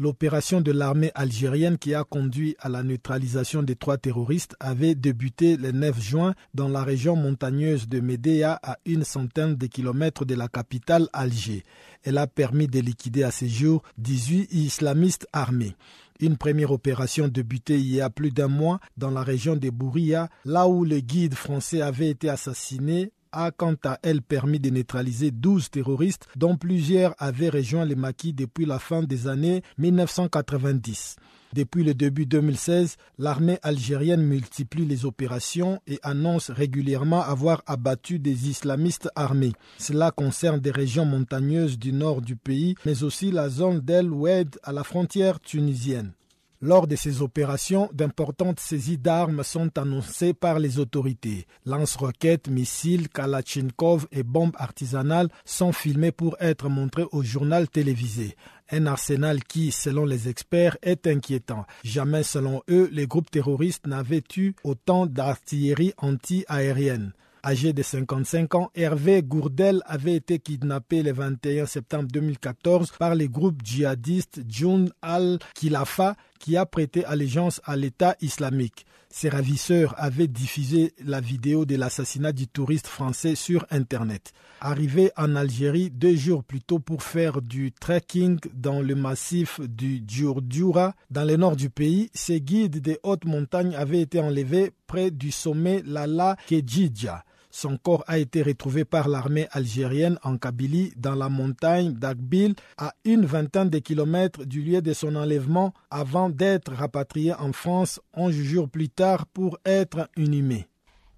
[0.00, 5.56] L'opération de l'armée algérienne qui a conduit à la neutralisation des trois terroristes avait débuté
[5.56, 10.36] le 9 juin dans la région montagneuse de Médéa à une centaine de kilomètres de
[10.36, 11.64] la capitale Alger.
[12.04, 15.74] Elle a permis de liquider à ce jour 18 islamistes armés.
[16.20, 20.28] Une première opération débutée il y a plus d'un mois dans la région de Bouria,
[20.44, 25.30] là où le guide français avait été assassiné a quant à elle permis de neutraliser
[25.30, 31.16] 12 terroristes dont plusieurs avaient rejoint les maquis depuis la fin des années 1990.
[31.54, 38.50] Depuis le début 2016, l'armée algérienne multiplie les opérations et annonce régulièrement avoir abattu des
[38.50, 39.52] islamistes armés.
[39.78, 44.58] Cela concerne des régions montagneuses du nord du pays, mais aussi la zone d'El Oued
[44.62, 46.12] à la frontière tunisienne.
[46.60, 51.46] Lors de ces opérations, d'importantes saisies d'armes sont annoncées par les autorités.
[51.64, 58.34] Lance-roquettes, missiles, Kalachnikov et bombes artisanales sont filmés pour être montrés au journal télévisé.
[58.72, 61.64] Un arsenal qui, selon les experts, est inquiétant.
[61.84, 67.12] Jamais, selon eux, les groupes terroristes n'avaient eu autant d'artillerie anti-aérienne.
[67.44, 73.28] Âgé de 55 ans, Hervé Gourdel avait été kidnappé le 21 septembre 2014 par les
[73.28, 78.86] groupes djihadistes Jun al-Khilafa qui a prêté allégeance à l'État islamique.
[79.10, 84.32] Ses ravisseurs avaient diffusé la vidéo de l'assassinat du touriste français sur Internet.
[84.60, 90.02] Arrivé en Algérie deux jours plus tôt pour faire du trekking dans le massif du
[90.06, 95.10] Djurdjura, dans le nord du pays, ses guides des hautes montagnes avaient été enlevés près
[95.10, 97.24] du sommet Lala Kedjidja.
[97.50, 102.94] Son corps a été retrouvé par l'armée algérienne en Kabylie, dans la montagne d'Agbil, à
[103.04, 108.34] une vingtaine de kilomètres du lieu de son enlèvement, avant d'être rapatrié en France 11
[108.34, 110.68] jours plus tard pour être inhumé.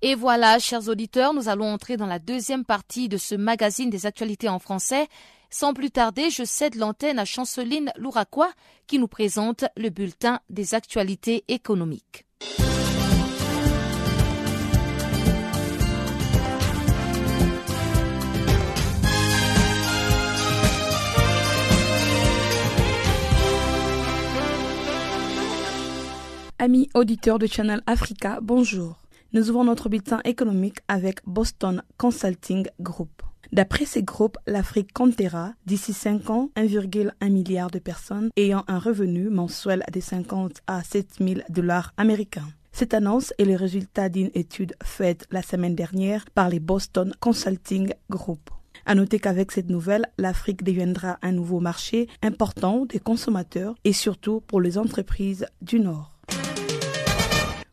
[0.03, 4.07] Et voilà, chers auditeurs, nous allons entrer dans la deuxième partie de ce magazine des
[4.07, 5.09] actualités en français.
[5.51, 8.53] Sans plus tarder, je cède l'antenne à Chanceline Louraquois
[8.87, 12.25] qui nous présente le bulletin des actualités économiques.
[26.63, 28.99] Amis auditeurs de Channel Africa, bonjour.
[29.33, 33.23] Nous ouvrons notre bulletin économique avec Boston Consulting Group.
[33.51, 39.31] D'après ces groupes, l'Afrique comptera d'ici 5 ans 1,1 milliard de personnes ayant un revenu
[39.31, 42.51] mensuel de 50 à 7 000 dollars américains.
[42.73, 47.95] Cette annonce est le résultat d'une étude faite la semaine dernière par les Boston Consulting
[48.11, 48.51] Group.
[48.85, 54.43] À noter qu'avec cette nouvelle, l'Afrique deviendra un nouveau marché important des consommateurs et surtout
[54.43, 56.20] pour les entreprises du Nord.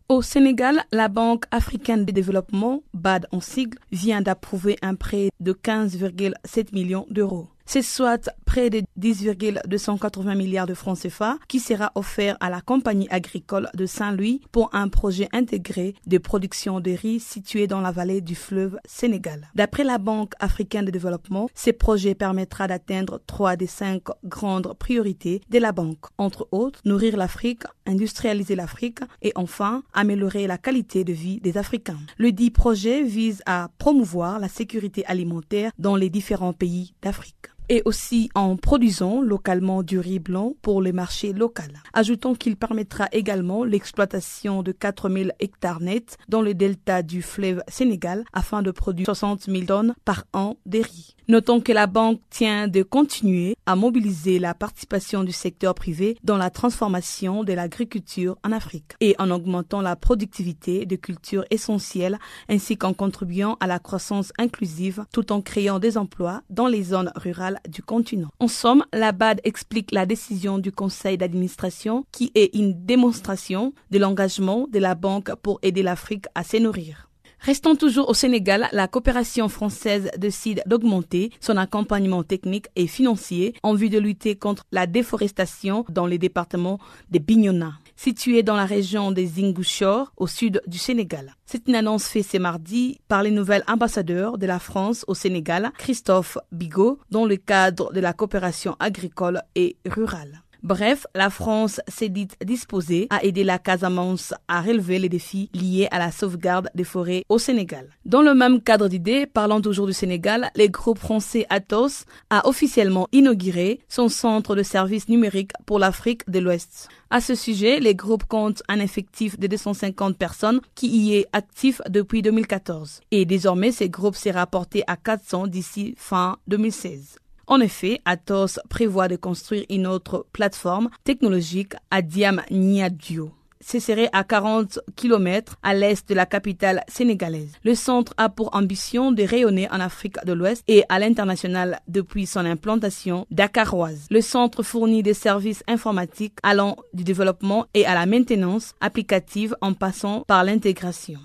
[0.09, 5.51] Au Sénégal, la Banque africaine de développement, BAD en sigle, vient d'approuver un prêt de
[5.51, 7.49] 15,7 millions d'euros.
[7.69, 13.09] C'est soit près de 10,280 milliards de francs CFA qui sera offert à la compagnie
[13.09, 18.21] agricole de Saint-Louis pour un projet intégré de production de riz situé dans la vallée
[18.21, 19.49] du fleuve Sénégal.
[19.53, 25.41] D'après la Banque africaine de développement, ce projet permettra d'atteindre trois des cinq grandes priorités
[25.49, 26.05] de la banque.
[26.17, 31.99] Entre autres, nourrir l'Afrique, industrialiser l'Afrique et enfin améliorer la qualité de vie des Africains.
[32.17, 37.81] Le dit projet vise à promouvoir la sécurité alimentaire dans les différents pays d'Afrique et
[37.85, 41.47] aussi en produisant localement du riz blanc pour les marchés locaux.
[41.93, 48.23] Ajoutons qu'il permettra également l'exploitation de 4000 hectares nets dans le delta du fleuve Sénégal
[48.33, 51.15] afin de produire 60 000 tonnes par an de riz.
[51.29, 56.37] Notons que la banque tient de continuer à mobiliser la participation du secteur privé dans
[56.37, 62.77] la transformation de l'agriculture en Afrique et en augmentant la productivité de cultures essentielles ainsi
[62.77, 67.56] qu'en contribuant à la croissance inclusive tout en créant des emplois dans les zones rurales
[67.67, 68.29] du continent.
[68.39, 73.99] En somme, la BAD explique la décision du conseil d'administration qui est une démonstration de
[73.99, 77.07] l'engagement de la banque pour aider l'Afrique à se nourrir.
[77.39, 83.73] Restons toujours au Sénégal, la coopération française décide d'augmenter son accompagnement technique et financier en
[83.73, 86.79] vue de lutter contre la déforestation dans les départements
[87.11, 91.35] de Bignona, situé dans la région des Zingouchor, au sud du Sénégal.
[91.45, 95.71] C'est une annonce faite ce mardi par le nouvel ambassadeur de la France au Sénégal,
[95.77, 100.43] Christophe Bigot, dans le cadre de la coopération agricole et rurale.
[100.63, 105.87] Bref, la France s'est dite disposée à aider la Casamance à relever les défis liés
[105.91, 107.87] à la sauvegarde des forêts au Sénégal.
[108.05, 113.07] Dans le même cadre d'idées, parlant toujours du Sénégal, le groupe français Atos a officiellement
[113.11, 116.89] inauguré son centre de services numériques pour l'Afrique de l'Ouest.
[117.09, 121.81] À ce sujet, les groupes comptent un effectif de 250 personnes qui y est actif
[121.89, 123.01] depuis 2014.
[123.11, 127.19] Et désormais, ces groupes sera porté à 400 d'ici fin 2016.
[127.47, 133.31] En effet, Atos prévoit de construire une autre plateforme technologique à Diamniadio.
[133.59, 137.53] Ce serait à 40 km à l'est de la capitale sénégalaise.
[137.63, 142.25] Le centre a pour ambition de rayonner en Afrique de l'Ouest et à l'international depuis
[142.27, 144.07] son implantation dakaroise.
[144.11, 149.73] Le centre fournit des services informatiques allant du développement et à la maintenance applicative en
[149.73, 151.19] passant par l'intégration.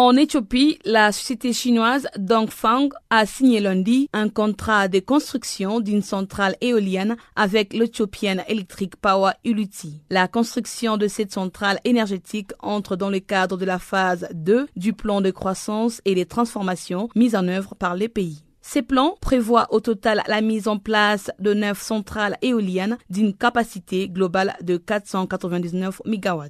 [0.00, 6.54] En Éthiopie, la société chinoise Dongfang a signé lundi un contrat de construction d'une centrale
[6.60, 10.00] éolienne avec l'Ethiopian Electric Power Utility.
[10.08, 14.92] La construction de cette centrale énergétique entre dans le cadre de la phase 2 du
[14.92, 18.44] plan de croissance et des transformations mises en œuvre par les pays.
[18.60, 24.08] Ces plans prévoient au total la mise en place de neuf centrales éoliennes d'une capacité
[24.08, 26.44] globale de 499 MW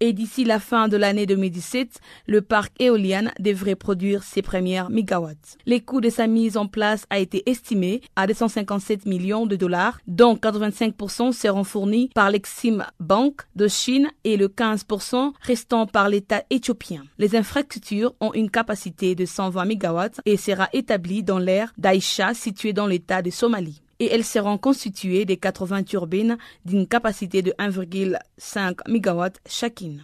[0.00, 5.58] et d'ici la fin de l'année 2017, le parc éolien devrait produire ses premières mégawatts.
[5.66, 10.00] Les coûts de sa mise en place a été estimé à 257 millions de dollars,
[10.06, 16.42] dont 85% seront fournis par l'Exim Bank de Chine et le 15% restant par l'État
[16.50, 17.04] éthiopien.
[17.18, 22.72] Les infrastructures ont une capacité de 120 mégawatts et sera établie dans l'aire d'Aïcha située
[22.72, 28.78] dans l'État de Somalie et elles seront constituées de 80 turbines d'une capacité de 1,5
[28.88, 30.02] MW chacune.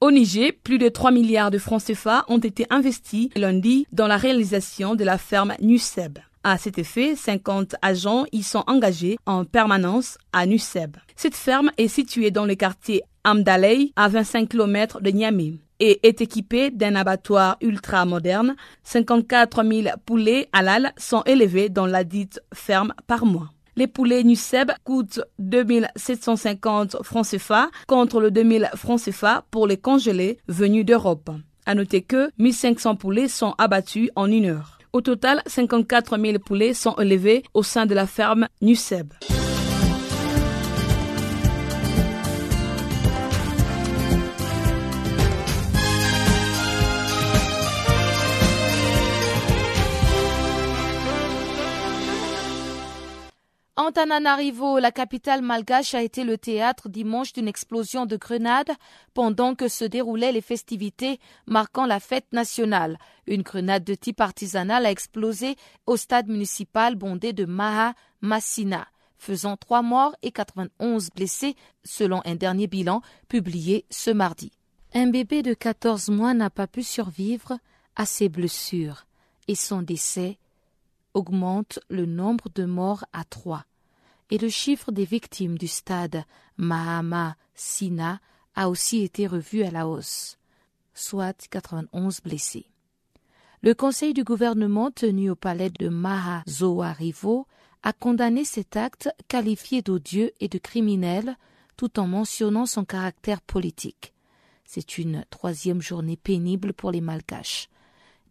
[0.00, 4.18] Au Niger, plus de 3 milliards de francs CFA ont été investis lundi dans la
[4.18, 6.18] réalisation de la ferme Nuseb.
[6.42, 10.98] À cet effet, 50 agents y sont engagés en permanence à Nuseb.
[11.16, 15.54] Cette ferme est située dans le quartier Amdalei, à 25 km de Niamey
[15.84, 18.56] est équipé d'un abattoir ultra moderne.
[18.84, 23.50] 54 000 poulets halal sont élevés dans la dite ferme par mois.
[23.76, 30.38] Les poulets Nuceb coûtent 2750 francs CFA contre le 2000 francs CFA pour les congelés
[30.46, 31.30] venus d'Europe.
[31.66, 34.78] À noter que 1500 poulets sont abattus en une heure.
[34.92, 39.12] Au total, 54 000 poulets sont élevés au sein de la ferme Nuceb.
[53.76, 58.70] Antananarivo, la capitale malgache, a été le théâtre dimanche d'une explosion de grenades
[59.14, 62.98] pendant que se déroulaient les festivités marquant la fête nationale.
[63.26, 65.56] Une grenade de type artisanal a explosé
[65.86, 68.86] au stade municipal bondé de Maha Massina,
[69.18, 74.52] faisant trois morts et 91 blessés selon un dernier bilan publié ce mardi.
[74.92, 77.58] Un bébé de 14 mois n'a pas pu survivre
[77.96, 79.06] à ses blessures
[79.48, 80.38] et son décès
[81.14, 83.64] augmente le nombre de morts à trois,
[84.30, 86.24] et le chiffre des victimes du stade
[86.56, 88.20] Mahama Sina
[88.54, 90.38] a aussi été revu à la hausse,
[90.92, 92.66] soit 91 blessés.
[93.62, 97.46] Le conseil du gouvernement tenu au palais de Mahazoarivo
[97.82, 101.36] a condamné cet acte qualifié d'odieux et de criminel
[101.76, 104.12] tout en mentionnant son caractère politique.
[104.64, 107.68] C'est une troisième journée pénible pour les Malgaches.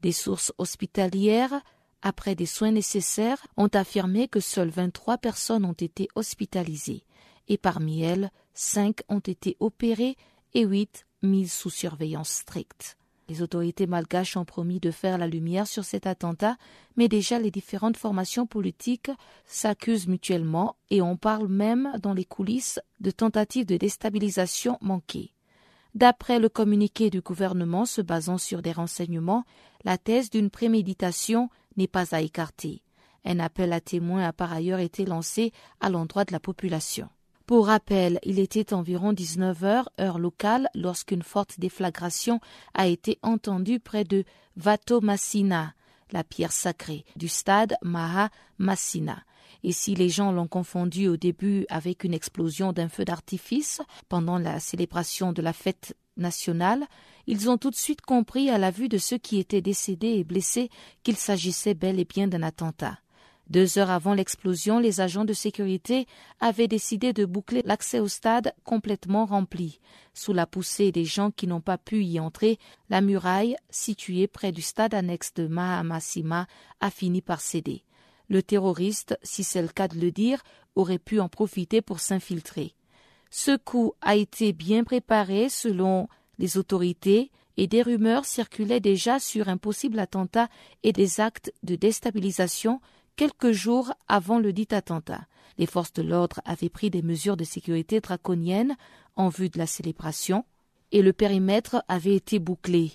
[0.02, 1.62] Des sources hospitalières
[2.04, 7.04] après des soins nécessaires, ont affirmé que seules 23 personnes ont été hospitalisées,
[7.48, 10.18] et parmi elles, 5 ont été opérées
[10.54, 12.98] et 8 mises sous surveillance stricte.
[13.30, 16.58] Les autorités malgaches ont promis de faire la lumière sur cet attentat,
[16.98, 19.12] mais déjà les différentes formations politiques
[19.46, 25.32] s'accusent mutuellement et on parle même dans les coulisses de tentatives de déstabilisation manquées.
[25.96, 29.46] D'après le communiqué du gouvernement se basant sur des renseignements,
[29.86, 32.84] la thèse d'une préméditation n'est pas à écarter.
[33.26, 37.10] Un appel à témoins a par ailleurs été lancé à l'endroit de la population.
[37.46, 42.40] Pour rappel, il était environ 19 heures, heure locale, lorsqu'une forte déflagration
[42.74, 44.24] a été entendue près de
[44.56, 45.74] Vato Massina,
[46.12, 49.24] la pierre sacrée, du stade Maha Massina.
[49.64, 54.38] Et si les gens l'ont confondu au début avec une explosion d'un feu d'artifice pendant
[54.38, 56.86] la célébration de la fête nationale,
[57.28, 60.24] ils ont tout de suite compris à la vue de ceux qui étaient décédés et
[60.24, 60.70] blessés
[61.04, 63.00] qu'il s'agissait bel et bien d'un attentat.
[63.50, 66.08] Deux heures avant l'explosion, les agents de sécurité
[66.40, 69.80] avaient décidé de boucler l'accès au stade complètement rempli.
[70.14, 72.58] Sous la poussée des gens qui n'ont pas pu y entrer,
[72.90, 76.48] la muraille, située près du stade annexe de Mahamasima,
[76.80, 77.84] a fini par céder.
[78.30, 80.42] Le terroriste, si c'est le cas de le dire,
[80.76, 82.74] aurait pu en profiter pour s'infiltrer.
[83.30, 86.08] Ce coup a été bien préparé selon
[86.40, 90.50] les autorités et des rumeurs circulaient déjà sur un possible attentat
[90.84, 92.82] et des actes de déstabilisation
[93.16, 95.28] quelques jours avant le dit attentat.
[95.58, 98.76] Les forces de l'ordre avaient pris des mesures de sécurité draconiennes
[99.16, 100.46] en vue de la célébration
[100.92, 102.94] et le périmètre avait été bouclé.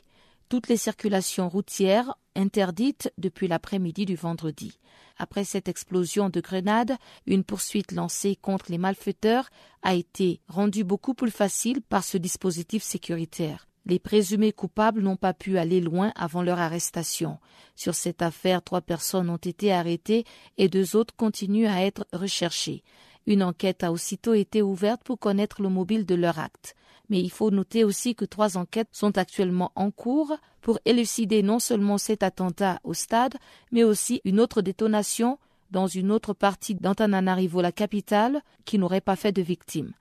[0.49, 4.78] Toutes les circulations routières interdites depuis l'après-midi du vendredi.
[5.18, 6.96] Après cette explosion de grenades,
[7.26, 9.51] une poursuite lancée contre les malfaiteurs
[9.82, 13.66] a été rendue beaucoup plus facile par ce dispositif sécuritaire.
[13.84, 17.38] Les présumés coupables n'ont pas pu aller loin avant leur arrestation.
[17.76, 20.24] Sur cette affaire, trois personnes ont été arrêtées
[20.57, 22.84] et deux autres continuent à être recherchées.
[23.26, 26.74] Une enquête a aussitôt été ouverte pour connaître le mobile de leur acte
[27.09, 31.59] mais il faut noter aussi que trois enquêtes sont actuellement en cours pour élucider non
[31.59, 33.36] seulement cet attentat au stade,
[33.72, 35.38] mais aussi une autre détonation
[35.70, 39.92] dans une autre partie d'Antananarivo, la capitale, qui n'aurait pas fait de victimes.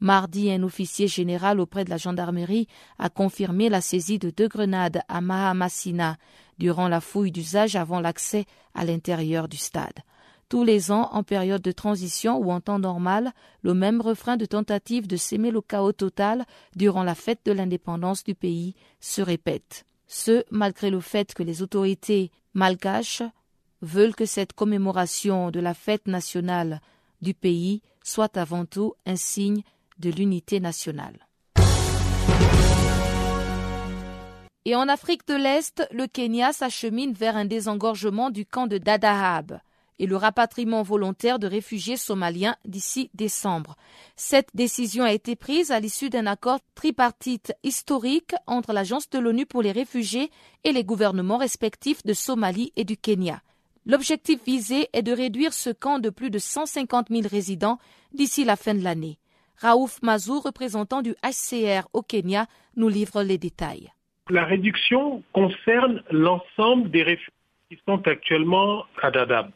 [0.00, 5.02] Mardi, un officier général auprès de la gendarmerie a confirmé la saisie de deux grenades
[5.08, 6.16] à Mahamasina
[6.58, 10.00] durant la fouille d'usage avant l'accès à l'intérieur du stade.
[10.50, 13.32] Tous les ans, en période de transition ou en temps normal,
[13.62, 16.44] le même refrain de tentative de s'aimer le chaos total
[16.74, 19.84] durant la fête de l'indépendance du pays se répète.
[20.08, 23.22] Ce, malgré le fait que les autorités malgaches
[23.80, 26.80] veulent que cette commémoration de la fête nationale
[27.22, 29.62] du pays soit avant tout un signe
[30.00, 31.28] de l'unité nationale.
[34.64, 39.60] Et en Afrique de l'Est, le Kenya s'achemine vers un désengorgement du camp de Dadaab
[40.00, 43.76] et le rapatriement volontaire de réfugiés somaliens d'ici décembre.
[44.16, 49.44] Cette décision a été prise à l'issue d'un accord tripartite historique entre l'Agence de l'ONU
[49.44, 50.30] pour les réfugiés
[50.64, 53.42] et les gouvernements respectifs de Somalie et du Kenya.
[53.84, 57.78] L'objectif visé est de réduire ce camp de plus de 150 000 résidents
[58.14, 59.18] d'ici la fin de l'année.
[59.58, 63.90] Raouf Mazou, représentant du HCR au Kenya, nous livre les détails.
[64.30, 67.34] La réduction concerne l'ensemble des réfugiés
[67.70, 69.50] qui sont actuellement à Dadaab.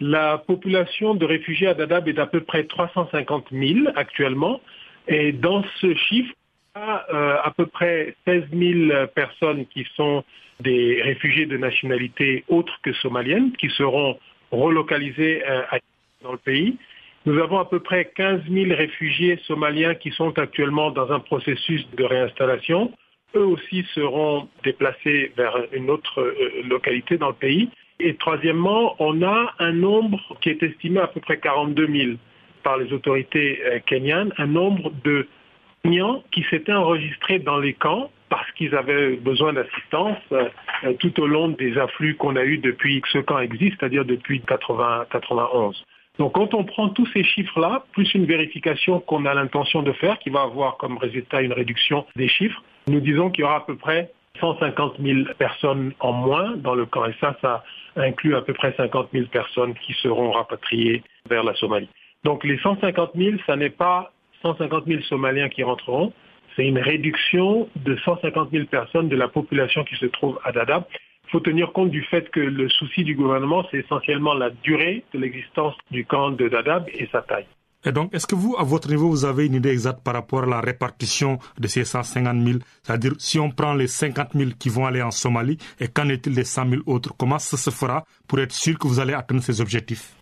[0.00, 4.60] La population de réfugiés à Dadaab est d'à peu près 350 000 actuellement.
[5.08, 6.32] Et dans ce chiffre,
[6.74, 10.24] il y a euh, à peu près 16 000 personnes qui sont
[10.60, 14.18] des réfugiés de nationalité autre que somalienne, qui seront
[14.50, 15.62] relocalisés euh,
[16.22, 16.76] dans le pays.
[17.26, 21.86] Nous avons à peu près 15 000 réfugiés somaliens qui sont actuellement dans un processus
[21.94, 22.92] de réinstallation.
[23.34, 27.68] Eux aussi seront déplacés vers une autre euh, localité dans le pays.
[28.02, 32.12] Et troisièmement, on a un nombre qui est estimé à peu près 42 000
[32.62, 35.26] par les autorités euh, kenyanes, un nombre de
[35.82, 40.48] Kenyans qui s'étaient enregistrés dans les camps parce qu'ils avaient besoin d'assistance euh,
[40.98, 44.40] tout au long des afflux qu'on a eus depuis que ce camp existe, c'est-à-dire depuis
[44.40, 45.84] 80, 91.
[46.18, 50.18] Donc quand on prend tous ces chiffres-là, plus une vérification qu'on a l'intention de faire,
[50.18, 53.60] qui va avoir comme résultat une réduction des chiffres, nous disons qu'il y aura à
[53.60, 57.06] peu près 150 000 personnes en moins dans le camp.
[57.06, 57.64] Et ça, ça
[57.96, 61.88] inclut à peu près 50 000 personnes qui seront rapatriées vers la Somalie.
[62.24, 64.12] Donc les 150 000, ça n'est pas
[64.42, 66.12] 150 000 Somaliens qui rentreront,
[66.56, 70.84] c'est une réduction de 150 000 personnes de la population qui se trouve à Dadaab.
[71.26, 75.04] Il faut tenir compte du fait que le souci du gouvernement, c'est essentiellement la durée
[75.14, 77.46] de l'existence du camp de Dadaab et sa taille.
[77.84, 80.42] Et donc, est-ce que vous, à votre niveau, vous avez une idée exacte par rapport
[80.42, 84.68] à la répartition de ces 150 000 C'est-à-dire, si on prend les 50 000 qui
[84.68, 87.14] vont aller en Somalie, et qu'en est-il des 100 000 autres?
[87.16, 90.14] Comment ça se fera pour être sûr que vous allez atteindre ces objectifs?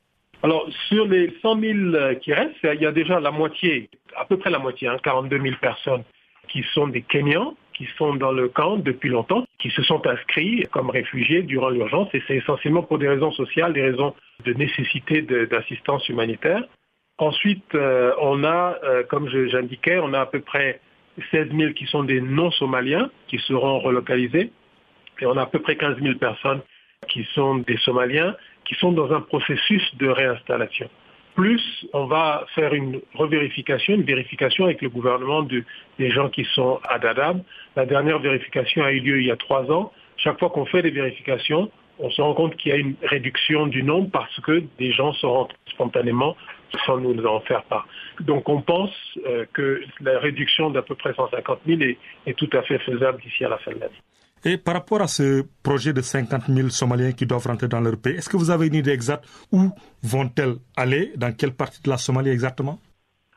[0.45, 1.75] Alors, sur les 100 000
[2.23, 5.41] qui restent, il y a déjà la moitié, à peu près la moitié, hein, 42
[5.41, 6.05] 000 personnes
[6.49, 10.65] qui sont des Kenyans, qui sont dans le camp depuis longtemps, qui se sont inscrits
[10.71, 15.23] comme réfugiés durant l'urgence, et c'est essentiellement pour des raisons sociales, des raisons de nécessité
[15.23, 16.63] d'assistance humanitaire.
[17.19, 20.81] Ensuite, euh, on a, euh, comme j'indiquais, on a à peu près
[21.31, 24.53] 16 000 qui sont des non-somaliens qui seront relocalisés,
[25.21, 26.61] et on a à peu près 15 000 personnes
[27.09, 30.89] qui sont des Somaliens qui sont dans un processus de réinstallation
[31.39, 36.81] plus on va faire une revérification, une vérification avec le gouvernement des gens qui sont
[36.89, 37.45] à Dadaab.
[37.77, 39.93] La dernière vérification a eu lieu il y a trois ans.
[40.17, 43.67] Chaque fois qu'on fait des vérifications, on se rend compte qu'il y a une réduction
[43.67, 46.37] du nombre parce que des gens se rentrent spontanément
[46.87, 47.87] sans nous en faire part.
[48.21, 48.91] Donc on pense
[49.27, 51.81] euh, que la réduction d'à peu près 150 000
[52.27, 54.03] est tout à fait faisable d'ici à la fin de l'année.
[54.45, 57.97] Et par rapport à ce projet de 50 000 Somaliens qui doivent rentrer dans leur
[57.97, 59.71] pays, est-ce que vous avez une idée exacte où
[60.03, 61.13] vont-elles aller?
[61.17, 62.79] Dans quelle partie de la Somalie exactement?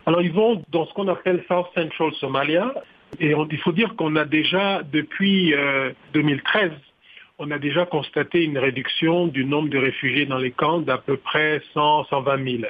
[0.06, 2.74] Alors ils vont dans ce qu'on appelle South Central Somalia.
[3.20, 5.54] Et il faut dire qu'on a déjà, depuis
[6.14, 6.76] 2013, euh,
[7.42, 11.18] on a déjà constaté une réduction du nombre de réfugiés dans les camps d'à peu
[11.18, 12.64] près 100, 120 000.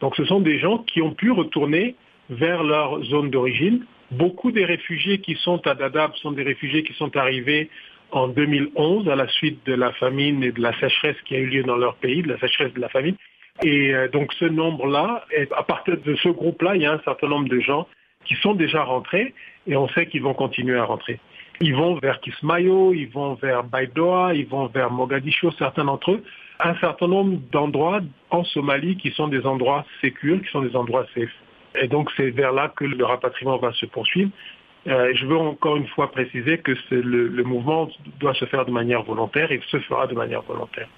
[0.00, 1.94] Donc ce sont des gens qui ont pu retourner
[2.30, 6.94] vers leur zone d'origine Beaucoup des réfugiés qui sont à Dadaab sont des réfugiés qui
[6.94, 7.68] sont arrivés
[8.10, 11.46] en 2011 à la suite de la famine et de la sécheresse qui a eu
[11.46, 13.16] lieu dans leur pays, de la sécheresse de la famine.
[13.62, 17.28] Et euh, donc ce nombre-là, à partir de ce groupe-là, il y a un certain
[17.28, 17.86] nombre de gens
[18.24, 19.34] qui sont déjà rentrés
[19.66, 21.20] et on sait qu'ils vont continuer à rentrer.
[21.60, 26.22] Ils vont vers Kismayo, ils vont vers Baidoa, ils vont vers Mogadiscio, certains d'entre eux.
[26.60, 28.00] Un certain nombre d'endroits
[28.30, 31.30] en Somalie qui sont des endroits sécurs, qui sont des endroits safe.
[31.80, 34.30] Et donc c'est vers là que le rapatriement va se poursuivre.
[34.86, 37.88] Euh, je veux encore une fois préciser que le, mouvement
[38.20, 40.88] doit se faire de manière volontaire et se fera de manière volontaire.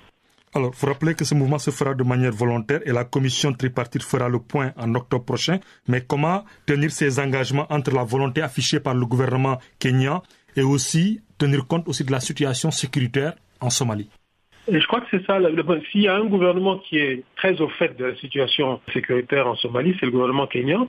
[0.53, 4.03] Alors, vous rappelez que ce mouvement se fera de manière volontaire et la commission tripartite
[4.03, 5.61] fera le point en octobre prochain.
[5.87, 10.23] Mais comment tenir ces engagements entre la volonté affichée par le gouvernement kenyan
[10.57, 14.09] et aussi tenir compte aussi de la situation sécuritaire en Somalie
[14.69, 15.39] je crois que c'est ça.
[15.91, 19.57] S'il y a un gouvernement qui est très au fait de la situation sécuritaire en
[19.57, 20.87] Somalie, c'est le gouvernement kenyan.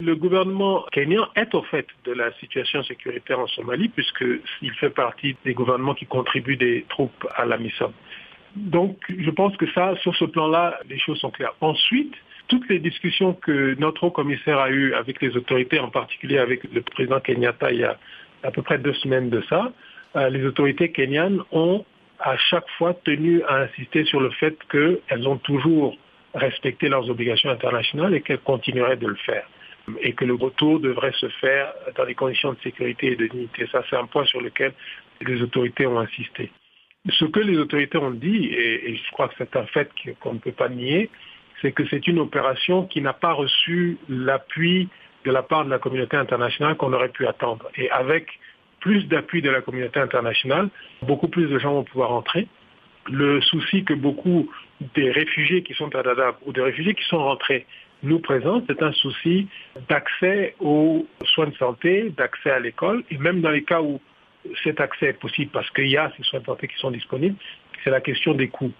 [0.00, 5.36] Le gouvernement kenyan est au fait de la situation sécuritaire en Somalie puisqu'il fait partie
[5.44, 7.92] des gouvernements qui contribuent des troupes à la mission.
[8.54, 11.54] Donc je pense que ça, sur ce plan-là, les choses sont claires.
[11.60, 12.14] Ensuite,
[12.48, 16.62] toutes les discussions que notre haut commissaire a eues avec les autorités, en particulier avec
[16.72, 17.70] le président Kenyatta
[18.42, 19.72] à peu près deux semaines de ça,
[20.16, 21.84] euh, les autorités kenyanes ont
[22.18, 25.96] à chaque fois tenu à insister sur le fait qu'elles ont toujours
[26.34, 29.46] respecté leurs obligations internationales et qu'elles continueraient de le faire.
[30.00, 33.66] Et que le retour devrait se faire dans des conditions de sécurité et de dignité.
[33.70, 34.72] Ça, c'est un point sur lequel
[35.20, 36.50] les autorités ont insisté.
[37.08, 39.88] Ce que les autorités ont dit, et, je crois que c'est un fait
[40.20, 41.08] qu'on ne peut pas nier,
[41.62, 44.88] c'est que c'est une opération qui n'a pas reçu l'appui
[45.26, 47.68] de la part de la communauté internationale qu'on aurait pu attendre.
[47.76, 48.28] Et avec
[48.80, 50.68] plus d'appui de la communauté internationale,
[51.02, 52.46] beaucoup plus de gens vont pouvoir entrer.
[53.10, 54.48] Le souci que beaucoup
[54.94, 57.66] des réfugiés qui sont à Dadaab ou des réfugiés qui sont rentrés
[58.04, 59.48] nous présentent, c'est un souci
[59.88, 64.00] d'accès aux soins de santé, d'accès à l'école, et même dans les cas où
[64.62, 67.36] cet accès est possible parce qu'il y a ces soins de santé qui sont disponibles.
[67.82, 68.72] C'est la question des coûts.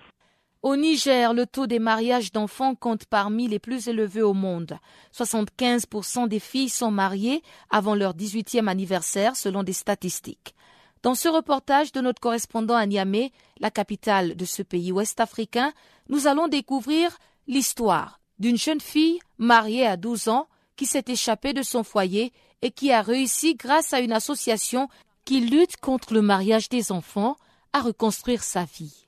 [0.67, 4.81] Au Niger, le taux des mariages d'enfants compte parmi les plus élevés au monde.
[5.17, 7.41] 75% des filles sont mariées
[7.71, 10.57] avant leur 18e anniversaire selon des statistiques.
[11.05, 15.73] Dans ce reportage de notre correspondant à Niamey, la capitale de ce pays ouest-africain,
[16.09, 21.63] nous allons découvrir l'histoire d'une jeune fille mariée à 12 ans qui s'est échappée de
[21.63, 24.89] son foyer et qui a réussi grâce à une association
[25.25, 27.37] qui lutte contre le mariage des enfants
[27.73, 29.06] à reconstruire sa vie.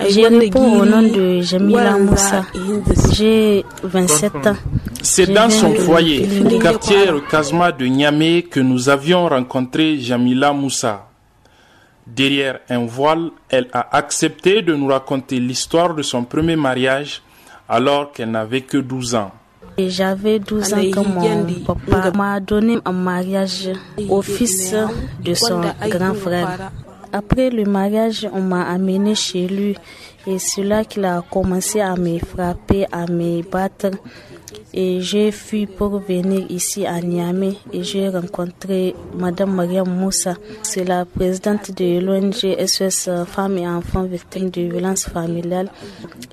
[0.00, 2.46] Je réponds au nom de Jamila Moussa.
[3.12, 4.56] J'ai 27 ans.
[5.02, 6.96] C'est dans son foyer, au quartier
[7.30, 11.08] Kazma de Niamey, que nous avions rencontré Jamila Moussa.
[12.06, 17.22] Derrière un voile, elle a accepté de nous raconter l'histoire de son premier mariage
[17.68, 19.30] alors qu'elle n'avait que 12 ans.
[19.76, 23.68] J'avais 12 ans quand mon papa m'a donné un mariage
[24.08, 24.74] au fils
[25.22, 26.70] de son grand frère.
[27.12, 29.74] Après le mariage, on m'a amené chez lui
[30.26, 33.90] et c'est là qu'il a commencé à me frapper, à me battre.
[34.74, 40.34] Et j'ai fui pour venir ici à Niamey et j'ai rencontré Madame Maria Moussa.
[40.62, 45.70] C'est la présidente de l'ONG SOS Femmes et Enfants Victimes de violences familiales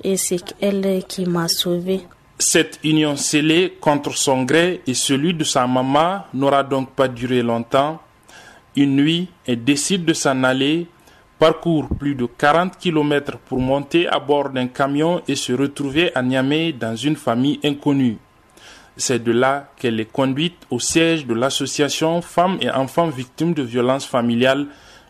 [0.04, 2.02] et c'est elle qui m'a sauvée.
[2.38, 7.42] Cette union scellée contre son gré et celui de sa maman n'aura donc pas duré
[7.42, 7.98] longtemps
[8.76, 10.86] une nuit, elle décide de s'en aller,
[11.38, 16.22] parcourt plus de 40 km pour monter à bord d'un camion et se retrouver à
[16.22, 18.18] Niamey dans une famille inconnue.
[18.96, 23.62] C'est de là qu'elle est conduite au siège de l'association Femmes et Enfants Victimes de
[23.62, 24.66] Violences Familiales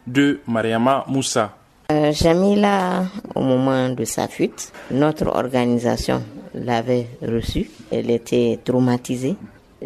[0.07, 1.57] de Mariama Moussa.
[1.93, 3.05] Euh, Jamila,
[3.37, 6.21] au moment de sa fuite, notre organisation
[6.53, 7.71] l'avait reçue.
[7.93, 9.37] Elle était traumatisée.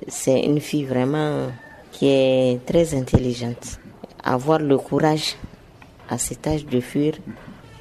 [0.09, 1.49] C'est une fille vraiment
[2.01, 3.79] qui est très intelligente.
[4.25, 5.37] Avoir le courage
[6.09, 7.13] à cet âge de fuir,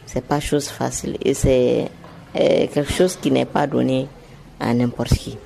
[0.06, 1.86] c'est pas chose facile et c'est
[2.36, 4.08] euh, quelque chose qui n'est pas donné
[4.60, 5.38] à n'importe qui.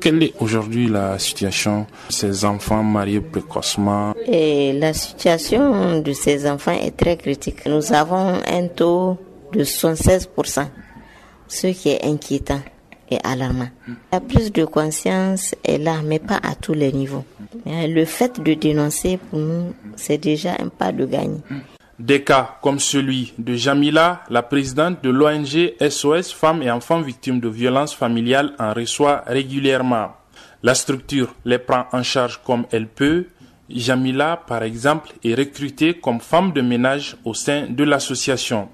[0.00, 4.14] Quelle est aujourd'hui la situation de ces enfants mariés précocement?
[4.26, 7.66] Et La situation de ces enfants est très critique.
[7.66, 9.18] Nous avons un taux
[9.52, 10.66] de 76%,
[11.48, 12.62] ce qui est inquiétant
[13.10, 13.68] et alarmant.
[14.12, 17.24] La prise de conscience est là, mais pas à tous les niveaux.
[17.66, 21.40] Le fait de dénoncer, pour nous, c'est déjà un pas de gagne.
[21.98, 27.38] Des cas comme celui de Jamila, la présidente de l'ONG SOS Femmes et Enfants Victimes
[27.38, 30.08] de Violences Familiales, en reçoit régulièrement.
[30.64, 33.26] La structure les prend en charge comme elle peut.
[33.70, 38.68] Jamila, par exemple, est recrutée comme femme de ménage au sein de l'association.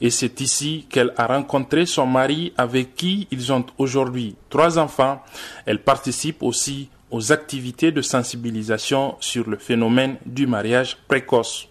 [0.00, 5.20] Et c'est ici qu'elle a rencontré son mari avec qui ils ont aujourd'hui trois enfants.
[5.66, 11.68] Elle participe aussi aux activités de sensibilisation sur le phénomène du mariage précoce.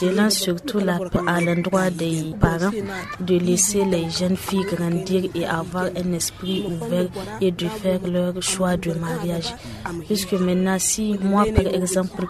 [0.00, 0.80] Je lance surtout
[1.26, 2.70] à l'endroit des parents
[3.20, 7.08] de laisser les jeunes filles grandir et avoir un esprit ouvert
[7.40, 9.54] et de faire leur choix de mariage.
[10.06, 12.26] Puisque maintenant, si moi, par exemple,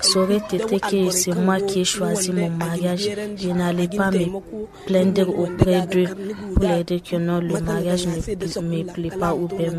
[0.00, 4.40] ça aurait été que c'est moi qui ai choisi mon mariage, je n'allais pas me
[4.86, 6.06] plaindre auprès d'eux
[6.54, 8.16] pour leur dire que non, le mariage ne
[8.62, 9.72] me plaît pas ou bien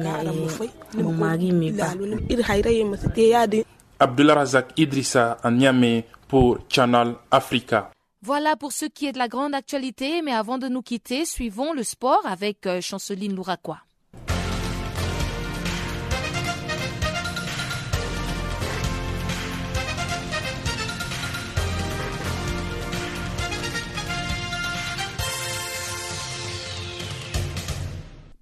[0.98, 1.94] mon mari me bat.
[4.00, 7.92] Abdullah Razak Idrissa à Niamey pour Channel Africa.
[8.22, 11.74] Voilà pour ce qui est de la grande actualité, mais avant de nous quitter, suivons
[11.74, 13.80] le sport avec euh, Chanceline Louraquois.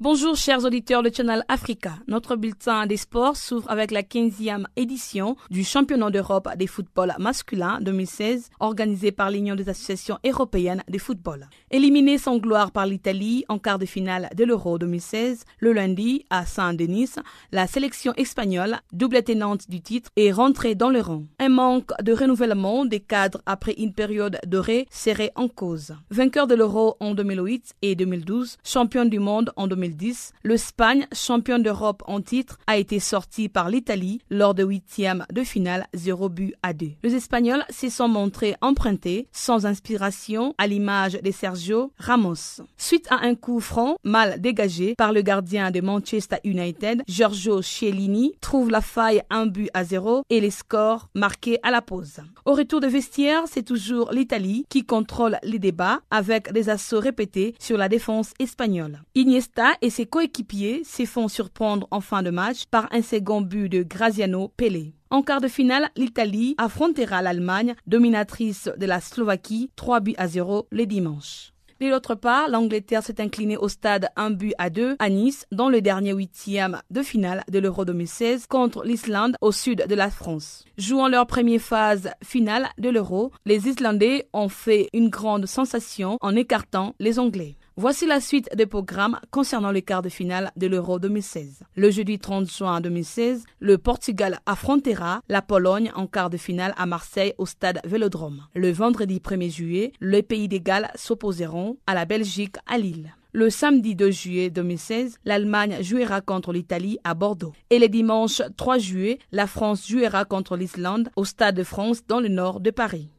[0.09, 1.95] Bonjour chers auditeurs de Channel Africa.
[2.07, 7.79] Notre bulletin des sports s'ouvre avec la 15e édition du championnat d'Europe des football masculin
[7.81, 11.49] 2016 organisé par l'Union des associations européennes de football.
[11.71, 16.45] Éliminé sans gloire par l'Italie en quart de finale de l'Euro 2016 le lundi à
[16.45, 17.15] Saint-Denis,
[17.51, 21.25] la sélection espagnole, double tenante du titre, est rentrée dans le rang.
[21.39, 25.95] Un manque de renouvellement des cadres après une période dorée serait en cause.
[26.11, 29.67] Vainqueur de l'Euro en 2008 et 2012, champion du monde en
[29.97, 35.43] 2010, l'Espagne, championne d'Europe en titre, a été sortie par l'Italie lors de huitième de
[35.43, 36.91] finale 0 but à 2.
[37.03, 42.61] Les Espagnols se sont montrés empruntés, sans inspiration, à l'image de Sergio Ramos.
[42.77, 48.33] Suite à un coup franc mal dégagé par le gardien de Manchester United, Giorgio Chiellini
[48.41, 52.17] trouve la faille un but à 0 et les scores marqués à la pause.
[52.45, 57.55] Au retour de vestiaire, c'est toujours l'Italie qui contrôle les débats avec des assauts répétés
[57.59, 59.01] sur la défense espagnole.
[59.15, 63.69] Iniesta et ses coéquipiers se font surprendre en fin de match par un second but
[63.69, 64.93] de Graziano Pelé.
[65.09, 70.67] En quart de finale, l'Italie affrontera l'Allemagne, dominatrice de la Slovaquie, 3 buts à 0
[70.73, 71.53] les dimanches.
[71.79, 75.69] De l'autre part, l'Angleterre s'est inclinée au stade 1 but à 2 à Nice dans
[75.69, 80.65] le dernier huitième de finale de l'Euro 2016 contre l'Islande au sud de la France.
[80.77, 86.35] Jouant leur première phase finale de l'Euro, les Islandais ont fait une grande sensation en
[86.35, 87.55] écartant les Anglais.
[87.79, 91.61] Voici la suite des programmes concernant les quarts de finale de l'Euro 2016.
[91.75, 96.87] Le jeudi 30 juin 2016, le Portugal affrontera la Pologne en quart de finale à
[96.87, 98.47] Marseille au stade Vélodrome.
[98.55, 103.13] Le vendredi 1er juillet, les pays des Galles s'opposeront à la Belgique à Lille.
[103.31, 107.53] Le samedi 2 juillet 2016, l'Allemagne jouera contre l'Italie à Bordeaux.
[107.69, 112.21] Et le dimanche 3 juillet, la France jouera contre l'Islande au Stade de France dans
[112.21, 113.11] le nord de Paris.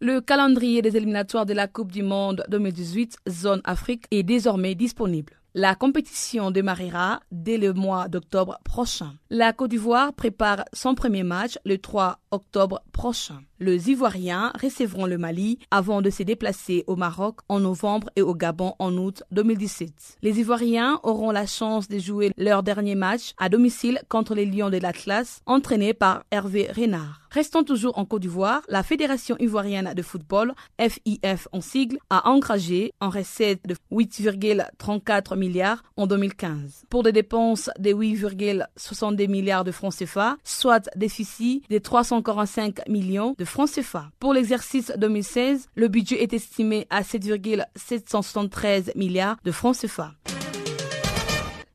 [0.00, 5.32] Le calendrier des éliminatoires de la Coupe du Monde 2018 Zone Afrique est désormais disponible.
[5.54, 9.14] La compétition démarrera dès le mois d'octobre prochain.
[9.28, 13.40] La Côte d'Ivoire prépare son premier match le 3 octobre prochain.
[13.58, 18.36] Les Ivoiriens recevront le Mali avant de se déplacer au Maroc en novembre et au
[18.36, 20.18] Gabon en août 2017.
[20.22, 24.70] Les Ivoiriens auront la chance de jouer leur dernier match à domicile contre les Lions
[24.70, 27.27] de l'Atlas, entraînés par Hervé Renard.
[27.38, 32.92] Restant toujours en Côte d'Ivoire, la Fédération ivoirienne de football, FIF en sigle, a engagé
[33.00, 39.94] en recette de 8,34 milliards en 2015 pour des dépenses de 8,62 milliards de francs
[39.94, 44.10] CFA, soit déficit de 345 millions de francs CFA.
[44.18, 50.10] Pour l'exercice 2016, le budget est estimé à 7,773 milliards de francs CFA.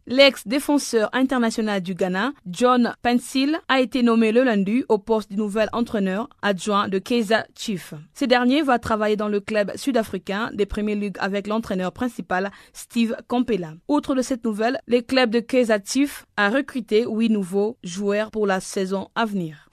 [0.06, 5.70] L'ex-défenseur international du Ghana, John Pencil, a été nommé le lundi au poste du nouvel
[5.72, 7.93] entraîneur adjoint de Kaiser Chief.
[8.14, 13.16] Ce dernier va travailler dans le club sud-africain des Premier League avec l'entraîneur principal Steve
[13.28, 13.76] Campella.
[13.88, 18.45] Outre de cette nouvelle, le club de Kaiser Chief a recruté huit nouveaux joueurs pour
[18.45, 19.70] la saison à venir.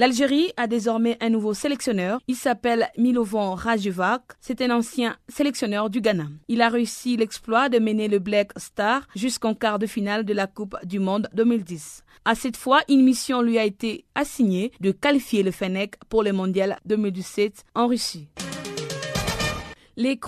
[0.00, 2.22] L'Algérie a désormais un nouveau sélectionneur.
[2.26, 4.22] Il s'appelle Milovan Rajevac.
[4.40, 6.24] C'est un ancien sélectionneur du Ghana.
[6.48, 10.46] Il a réussi l'exploit de mener le Black Star jusqu'en quart de finale de la
[10.46, 12.02] Coupe du Monde 2010.
[12.24, 16.32] À cette fois, une mission lui a été assignée de qualifier le Fennec pour le
[16.32, 18.26] Mondial 2017 en Russie.
[19.98, 20.18] Les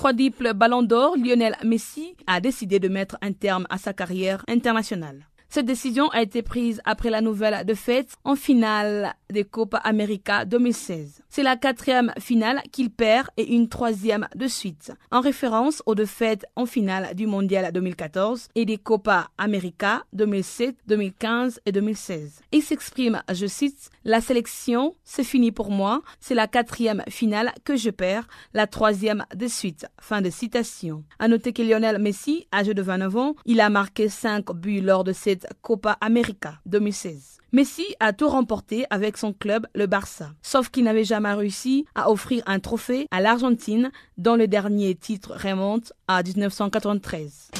[0.54, 5.26] Ballon d'Or, Lionel Messi a décidé de mettre un terme à sa carrière internationale.
[5.54, 11.20] Cette décision a été prise après la nouvelle défaite en finale des Copa América 2016.
[11.28, 16.46] C'est la quatrième finale qu'il perd et une troisième de suite, en référence aux défaites
[16.56, 22.40] en finale du Mondial 2014 et des Copa América 2007, 2015 et 2016.
[22.52, 27.76] Il s'exprime, je cite, La sélection, c'est fini pour moi, c'est la quatrième finale que
[27.76, 29.84] je perds, la troisième de suite.
[30.00, 31.04] Fin de citation.
[31.18, 35.04] À noter que Lionel Messi, âgé de 29 ans, il a marqué 5 buts lors
[35.04, 37.38] de cette Copa América 2016.
[37.52, 42.10] Messi a tout remporté avec son club, le Barça, sauf qu'il n'avait jamais réussi à
[42.10, 47.50] offrir un trophée à l'Argentine dont le dernier titre remonte à 1993.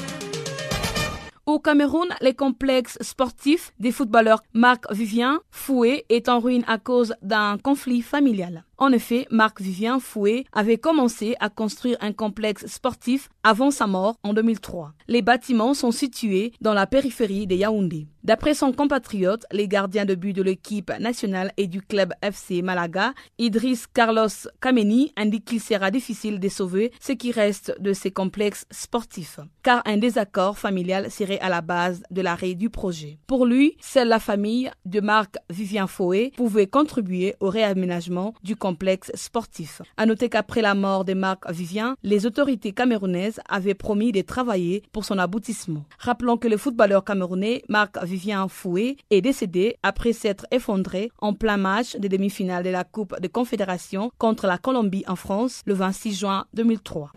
[1.44, 7.14] Au Cameroun, les complexes sportifs des footballeurs Marc Vivien Fouet est en ruine à cause
[7.20, 8.64] d'un conflit familial.
[8.82, 14.34] En effet, Marc-Vivien Fouet avait commencé à construire un complexe sportif avant sa mort en
[14.34, 14.92] 2003.
[15.06, 18.08] Les bâtiments sont situés dans la périphérie de Yaoundé.
[18.24, 23.14] D'après son compatriote, les gardiens de but de l'équipe nationale et du club FC Malaga,
[23.38, 24.28] Idriss Carlos
[24.60, 29.82] Kameni indique qu'il sera difficile de sauver ce qui reste de ces complexes sportifs, car
[29.86, 33.18] un désaccord familial serait à la base de l'arrêt du projet.
[33.26, 39.12] Pour lui, seule la famille de Marc-Vivien Fouet pouvait contribuer au réaménagement du complexe complexe
[39.14, 39.82] sportif.
[39.98, 44.82] À noter qu'après la mort de Marc Vivien, les autorités camerounaises avaient promis de travailler
[44.92, 45.84] pour son aboutissement.
[45.98, 51.58] Rappelons que le footballeur camerounais Marc Vivien Foué est décédé après s'être effondré en plein
[51.58, 56.20] match des demi-finales de la Coupe de Confédération contre la Colombie en France le 26
[56.20, 57.12] juin 2003.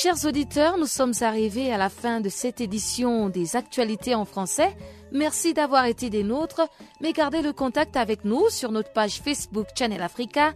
[0.00, 4.76] Chers auditeurs, nous sommes arrivés à la fin de cette édition des actualités en français.
[5.10, 6.68] Merci d'avoir été des nôtres,
[7.00, 10.52] mais gardez le contact avec nous sur notre page Facebook Channel Africa,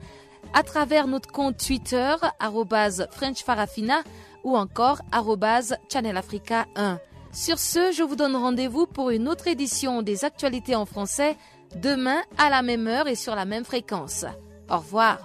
[0.54, 2.14] à travers notre compte Twitter,
[3.10, 4.04] FrenchFarafina
[4.44, 5.00] ou encore
[5.92, 7.00] Channel Africa 1.
[7.32, 11.36] Sur ce, je vous donne rendez-vous pour une autre édition des actualités en français
[11.74, 14.24] demain à la même heure et sur la même fréquence.
[14.70, 15.18] Au revoir.